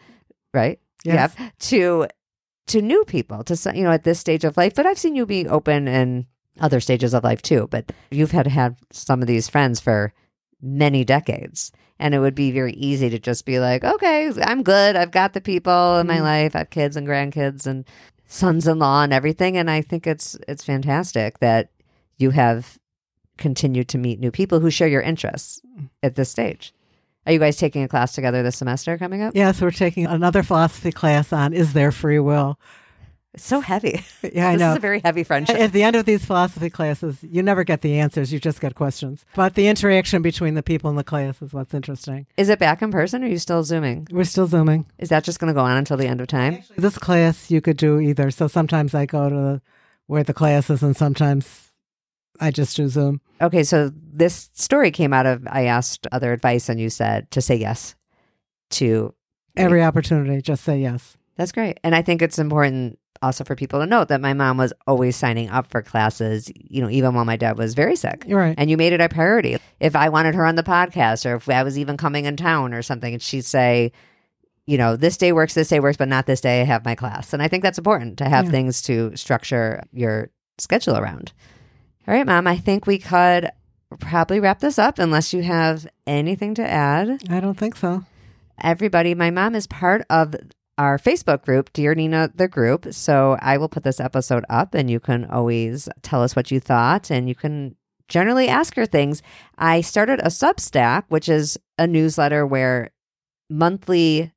right? 0.54 0.80
Yes. 1.04 1.34
Yep. 1.38 1.54
To 1.60 2.08
to 2.68 2.82
new 2.82 3.04
people, 3.06 3.44
to 3.44 3.72
you 3.76 3.84
know, 3.84 3.92
at 3.92 4.04
this 4.04 4.20
stage 4.20 4.44
of 4.44 4.58
life. 4.58 4.76
But 4.76 4.86
I've 4.86 5.00
seen 5.00 5.16
you 5.16 5.26
be 5.26 5.48
open 5.48 5.88
in 5.88 6.26
other 6.60 6.80
stages 6.80 7.14
of 7.14 7.24
life 7.24 7.42
too. 7.42 7.68
But 7.72 7.92
you've 8.12 8.32
had 8.32 8.48
had 8.48 8.76
some 8.92 9.22
of 9.22 9.28
these 9.28 9.50
friends 9.50 9.80
for 9.80 10.14
many 10.62 11.04
decades. 11.04 11.72
And 12.00 12.16
it 12.16 12.20
would 12.20 12.34
be 12.36 12.52
very 12.52 12.74
easy 12.74 13.10
to 13.12 13.20
just 13.20 13.46
be 13.46 13.60
like, 13.60 13.84
okay, 13.84 14.32
I'm 14.42 14.64
good. 14.64 14.96
I've 14.96 15.12
got 15.12 15.34
the 15.34 15.42
people 15.42 15.98
in 16.00 16.08
my 16.08 16.18
Mhm. 16.18 16.24
life. 16.24 16.56
I 16.56 16.60
have 16.60 16.70
kids 16.72 16.96
and 16.98 17.08
grandkids 17.08 17.68
and 17.68 17.86
sons 18.26 18.68
in 18.68 18.80
law 18.80 19.04
and 19.04 19.14
everything. 19.14 19.56
And 19.58 19.70
I 19.70 19.82
think 19.82 20.08
it's 20.08 20.36
it's 20.48 20.64
fantastic 20.64 21.40
that 21.40 21.70
you 22.18 22.32
have 22.32 22.80
continued 23.38 23.88
to 23.90 23.98
meet 23.98 24.20
new 24.20 24.32
people 24.32 24.60
who 24.62 24.70
share 24.70 24.88
your 24.88 25.02
interests 25.02 25.62
at 26.02 26.16
this 26.16 26.30
stage. 26.30 26.74
Are 27.26 27.32
you 27.34 27.40
guys 27.40 27.58
taking 27.58 27.84
a 27.84 27.88
class 27.88 28.14
together 28.14 28.42
this 28.42 28.58
semester 28.58 28.98
coming 28.98 29.22
up? 29.22 29.36
Yes, 29.36 29.62
we're 29.62 29.72
taking 29.72 30.06
another 30.08 30.42
philosophy 30.44 30.92
class 30.92 31.32
on 31.32 31.54
is 31.54 31.74
there 31.74 31.92
free 31.92 32.20
will. 32.20 32.60
It's 33.34 33.46
so 33.46 33.62
heavy. 33.62 34.04
Yeah, 34.34 34.50
I 34.50 34.52
this 34.54 34.60
know. 34.60 34.72
is 34.72 34.78
a 34.78 34.80
very 34.82 35.00
heavy 35.04 35.24
friendship. 35.24 35.58
At 35.58 35.72
the 35.72 35.84
end 35.84 35.96
of 35.96 36.06
these 36.06 36.24
philosophy 36.26 36.70
classes, 36.70 37.18
you 37.24 37.42
never 37.44 37.64
get 37.64 37.82
the 37.82 38.00
answers, 38.00 38.32
you 38.32 38.40
just 38.40 38.62
get 38.62 38.76
questions. 38.76 39.26
But 39.36 39.56
the 39.56 39.68
interaction 39.68 40.22
between 40.22 40.54
the 40.54 40.64
people 40.64 40.90
in 40.90 40.96
the 40.96 41.04
class 41.04 41.42
is 41.42 41.54
what's 41.54 41.74
interesting. 41.74 42.28
Is 42.38 42.50
it 42.50 42.60
back 42.60 42.82
in 42.82 42.92
person 42.92 43.24
or 43.24 43.28
are 43.28 43.30
you 43.30 43.38
still 43.40 43.64
zooming? 43.64 44.08
We're 44.12 44.24
still 44.26 44.48
zooming. 44.48 44.86
Is 45.00 45.10
that 45.10 45.24
just 45.24 45.40
going 45.40 45.48
to 45.48 45.54
go 45.58 45.64
on 45.66 45.76
until 45.78 45.98
the 45.98 46.08
end 46.08 46.22
of 46.22 46.28
time? 46.28 46.64
This 46.78 46.98
class 46.98 47.50
you 47.50 47.62
could 47.62 47.78
do 47.78 48.00
either. 48.00 48.32
So 48.32 48.48
sometimes 48.48 48.94
I 48.94 49.06
go 49.06 49.30
to 49.30 49.62
where 50.08 50.24
the 50.24 50.34
class 50.34 50.70
is 50.70 50.84
and 50.84 50.96
sometimes 50.96 51.71
I 52.42 52.52
just 52.52 52.76
do 52.76 52.88
Zoom. 52.90 53.22
Okay, 53.40 53.64
so 53.64 53.92
this 53.94 54.50
story 54.54 54.92
came 54.92 55.14
out 55.14 55.26
of 55.26 55.48
I 55.50 55.66
asked 55.66 56.08
other 56.12 56.34
advice 56.34 56.68
and 56.70 56.80
you 56.80 56.90
said 56.90 57.30
to 57.32 57.42
say 57.42 57.56
yes 57.56 57.96
to 58.72 59.14
Every 59.58 59.84
opportunity, 59.84 60.42
just 60.42 60.64
say 60.64 60.80
yes. 60.80 61.18
That's 61.36 61.52
great. 61.52 61.78
And 61.84 61.94
I 61.94 62.02
think 62.02 62.22
it's 62.22 62.40
important 62.40 62.98
also 63.22 63.44
for 63.44 63.54
people 63.56 63.80
to 63.82 63.86
note 63.86 64.08
that 64.08 64.22
my 64.22 64.34
mom 64.34 64.58
was 64.58 64.72
always 64.88 65.16
signing 65.16 65.50
up 65.50 65.70
for 65.70 65.82
classes, 65.82 66.50
you 66.56 66.82
know, 66.82 66.90
even 66.90 67.14
while 67.14 67.26
my 67.26 67.36
dad 67.36 67.58
was 67.58 67.74
very 67.74 67.96
sick. 67.96 68.24
Right. 68.28 68.56
And 68.58 68.70
you 68.70 68.78
made 68.78 68.94
it 68.94 69.02
a 69.02 69.10
priority. 69.10 69.58
If 69.80 69.96
I 69.96 70.08
wanted 70.10 70.36
her 70.36 70.46
on 70.46 70.56
the 70.56 70.64
podcast 70.64 71.30
or 71.30 71.36
if 71.36 71.50
I 71.50 71.64
was 71.64 71.78
even 71.78 71.98
coming 71.98 72.26
in 72.26 72.38
town 72.38 72.74
or 72.74 72.82
something, 72.82 73.14
and 73.14 73.22
she'd 73.22 73.46
say, 73.46 73.92
you 74.66 74.78
know, 74.78 74.96
this 74.96 75.18
day 75.18 75.34
works, 75.34 75.54
this 75.54 75.68
day 75.68 75.80
works, 75.82 75.98
but 75.98 76.08
not 76.08 76.26
this 76.28 76.40
day. 76.42 76.62
I 76.62 76.64
have 76.64 76.86
my 76.86 76.96
class. 76.96 77.34
And 77.34 77.44
I 77.44 77.48
think 77.50 77.62
that's 77.62 77.78
important 77.78 78.18
to 78.20 78.30
have 78.30 78.46
Yeah. 78.46 78.52
things 78.52 78.82
to 78.84 79.16
structure 79.18 79.84
your 79.92 80.30
schedule 80.58 80.96
around. 80.98 81.34
All 82.08 82.14
right, 82.16 82.26
mom, 82.26 82.48
I 82.48 82.58
think 82.58 82.88
we 82.88 82.98
could 82.98 83.50
probably 84.00 84.40
wrap 84.40 84.60
this 84.60 84.80
up 84.80 85.00
unless 85.00 85.34
you 85.34 85.44
have 85.44 85.88
anything 86.08 86.56
to 86.56 86.68
add 86.68 87.22
I 87.30 87.40
don't 87.40 87.58
think 87.58 87.76
so. 87.76 88.04
everybody. 88.62 89.14
My 89.14 89.30
mom 89.32 89.54
is 89.56 89.68
part 89.68 90.06
of 90.10 90.36
our 90.78 90.98
Facebook 90.98 91.44
group, 91.44 91.72
Dear 91.74 91.94
Nina, 91.94 92.32
the 92.34 92.48
group. 92.48 92.88
So 92.94 93.38
I 93.42 93.58
will 93.58 93.70
put 93.70 93.84
this 93.84 94.00
episode 94.00 94.46
up 94.50 94.74
and 94.74 94.90
you 94.90 95.00
can 95.00 95.26
always 95.26 95.88
tell 96.02 96.24
us 96.24 96.36
what 96.36 96.50
you 96.50 96.60
thought 96.60 97.12
and 97.12 97.28
you 97.30 97.36
can 97.36 97.76
generally 98.08 98.48
ask 98.48 98.76
her 98.76 98.86
things. 98.86 99.22
I 99.58 99.82
started 99.82 100.20
a 100.20 100.28
Substack, 100.28 101.04
which 101.10 101.30
is 101.30 101.58
a 101.78 101.86
newsletter 101.86 102.48
where 102.48 102.92
monthly 103.50 104.32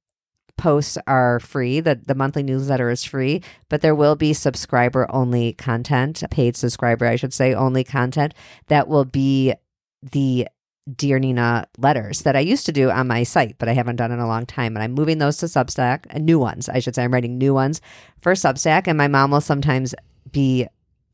posts 0.56 0.98
are 1.06 1.40
free. 1.40 1.80
The, 1.80 1.96
the 1.96 2.14
monthly 2.14 2.42
newsletter 2.42 2.90
is 2.90 3.04
free, 3.04 3.42
but 3.68 3.80
there 3.80 3.94
will 3.94 4.16
be 4.16 4.32
subscriber 4.32 5.06
only 5.10 5.52
content, 5.54 6.22
paid 6.30 6.56
subscriber, 6.56 7.06
I 7.06 7.16
should 7.16 7.34
say, 7.34 7.54
only 7.54 7.84
content 7.84 8.34
that 8.68 8.88
will 8.88 9.04
be 9.04 9.54
the 10.02 10.48
Dear 10.94 11.18
Nina 11.18 11.66
letters 11.78 12.22
that 12.22 12.36
I 12.36 12.40
used 12.40 12.66
to 12.66 12.72
do 12.72 12.90
on 12.90 13.06
my 13.06 13.22
site, 13.22 13.56
but 13.58 13.70
I 13.70 13.72
haven't 13.72 13.96
done 13.96 14.12
in 14.12 14.18
a 14.18 14.26
long 14.26 14.44
time. 14.44 14.76
And 14.76 14.82
I'm 14.82 14.92
moving 14.92 15.16
those 15.16 15.38
to 15.38 15.46
Substack, 15.46 16.14
uh, 16.14 16.18
new 16.18 16.38
ones, 16.38 16.68
I 16.68 16.80
should 16.80 16.94
say. 16.94 17.04
I'm 17.04 17.12
writing 17.12 17.38
new 17.38 17.54
ones 17.54 17.80
for 18.18 18.34
Substack. 18.34 18.86
And 18.86 18.98
my 18.98 19.08
mom 19.08 19.30
will 19.30 19.40
sometimes 19.40 19.94
be 20.30 20.66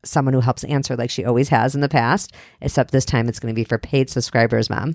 someone 0.03 0.33
who 0.33 0.41
helps 0.41 0.65
answer 0.65 0.97
like 0.97 1.09
she 1.09 1.23
always 1.23 1.47
has 1.49 1.73
in 1.73 1.79
the 1.79 1.87
past, 1.87 2.33
except 2.59 2.91
this 2.91 3.05
time 3.05 3.29
it's 3.29 3.39
going 3.39 3.53
to 3.53 3.57
be 3.57 3.63
for 3.63 3.77
paid 3.77 4.09
subscribers, 4.09 4.69
mom. 4.69 4.93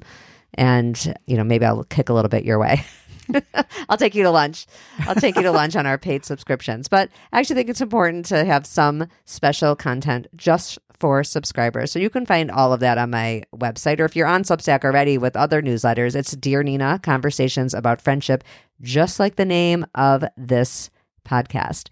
And, 0.57 1.15
you 1.27 1.37
know, 1.37 1.45
maybe 1.45 1.65
I'll 1.65 1.85
kick 1.85 2.09
a 2.09 2.13
little 2.13 2.29
bit 2.29 2.45
your 2.45 2.59
way. 2.59 2.85
I'll 3.89 3.97
take 3.97 4.15
you 4.15 4.23
to 4.23 4.31
lunch. 4.31 4.67
I'll 5.01 5.15
take 5.15 5.37
you 5.37 5.43
to 5.43 5.51
lunch 5.51 5.77
on 5.77 5.87
our 5.87 5.99
paid 5.99 6.25
subscriptions. 6.25 6.89
But 6.89 7.11
I 7.33 7.41
actually 7.41 7.57
think 7.57 7.69
it's 7.69 7.81
important 7.81 8.27
to 8.27 8.45
have 8.45 8.67
some 8.67 9.09
special 9.25 9.77
content 9.77 10.29
just 10.37 10.79
for 10.99 11.23
subscribers. 11.23 11.93
So 11.93 11.99
you 11.99 12.11
can 12.11 12.27
find 12.27 12.51
all 12.51 12.73
of 12.73 12.81
that 12.81 12.99
on 12.99 13.11
my 13.11 13.43
website. 13.55 14.01
Or 14.01 14.05
if 14.05 14.17
you're 14.17 14.27
on 14.27 14.45
Substack 14.45 14.85
already 14.85 15.19
with 15.19 15.37
other 15.37 15.61
newsletters, 15.61 16.15
it's 16.15 16.33
Dear 16.33 16.63
Nina 16.63 16.99
Conversations 17.03 17.75
about 17.75 18.01
Friendship, 18.01 18.45
just 18.81 19.21
like 19.21 19.37
the 19.37 19.45
name 19.45 19.87
of 19.95 20.25
this 20.37 20.91
podcast. 21.27 21.89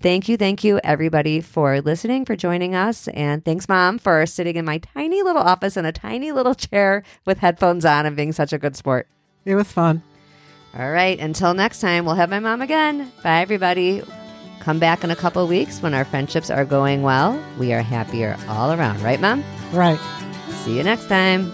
Thank 0.00 0.28
you, 0.28 0.36
thank 0.36 0.64
you, 0.64 0.80
everybody, 0.82 1.40
for 1.40 1.80
listening, 1.80 2.24
for 2.24 2.34
joining 2.34 2.74
us. 2.74 3.06
And 3.08 3.44
thanks, 3.44 3.68
Mom, 3.68 3.98
for 3.98 4.26
sitting 4.26 4.56
in 4.56 4.64
my 4.64 4.78
tiny 4.78 5.22
little 5.22 5.42
office 5.42 5.76
in 5.76 5.84
a 5.84 5.92
tiny 5.92 6.32
little 6.32 6.54
chair 6.54 7.04
with 7.24 7.38
headphones 7.38 7.84
on 7.84 8.06
and 8.06 8.16
being 8.16 8.32
such 8.32 8.52
a 8.52 8.58
good 8.58 8.74
sport. 8.74 9.06
It 9.44 9.54
was 9.54 9.70
fun. 9.70 10.02
All 10.76 10.90
right. 10.90 11.18
Until 11.20 11.54
next 11.54 11.80
time, 11.80 12.04
we'll 12.04 12.14
have 12.14 12.30
my 12.30 12.40
mom 12.40 12.62
again. 12.62 13.12
Bye, 13.22 13.42
everybody. 13.42 14.02
Come 14.60 14.78
back 14.78 15.04
in 15.04 15.10
a 15.10 15.16
couple 15.16 15.46
weeks 15.46 15.82
when 15.82 15.92
our 15.92 16.04
friendships 16.04 16.48
are 16.48 16.64
going 16.64 17.02
well. 17.02 17.40
We 17.58 17.72
are 17.72 17.82
happier 17.82 18.36
all 18.48 18.72
around, 18.72 19.02
right, 19.02 19.20
Mom? 19.20 19.44
Right. 19.72 20.00
See 20.64 20.76
you 20.76 20.84
next 20.84 21.08
time. 21.08 21.52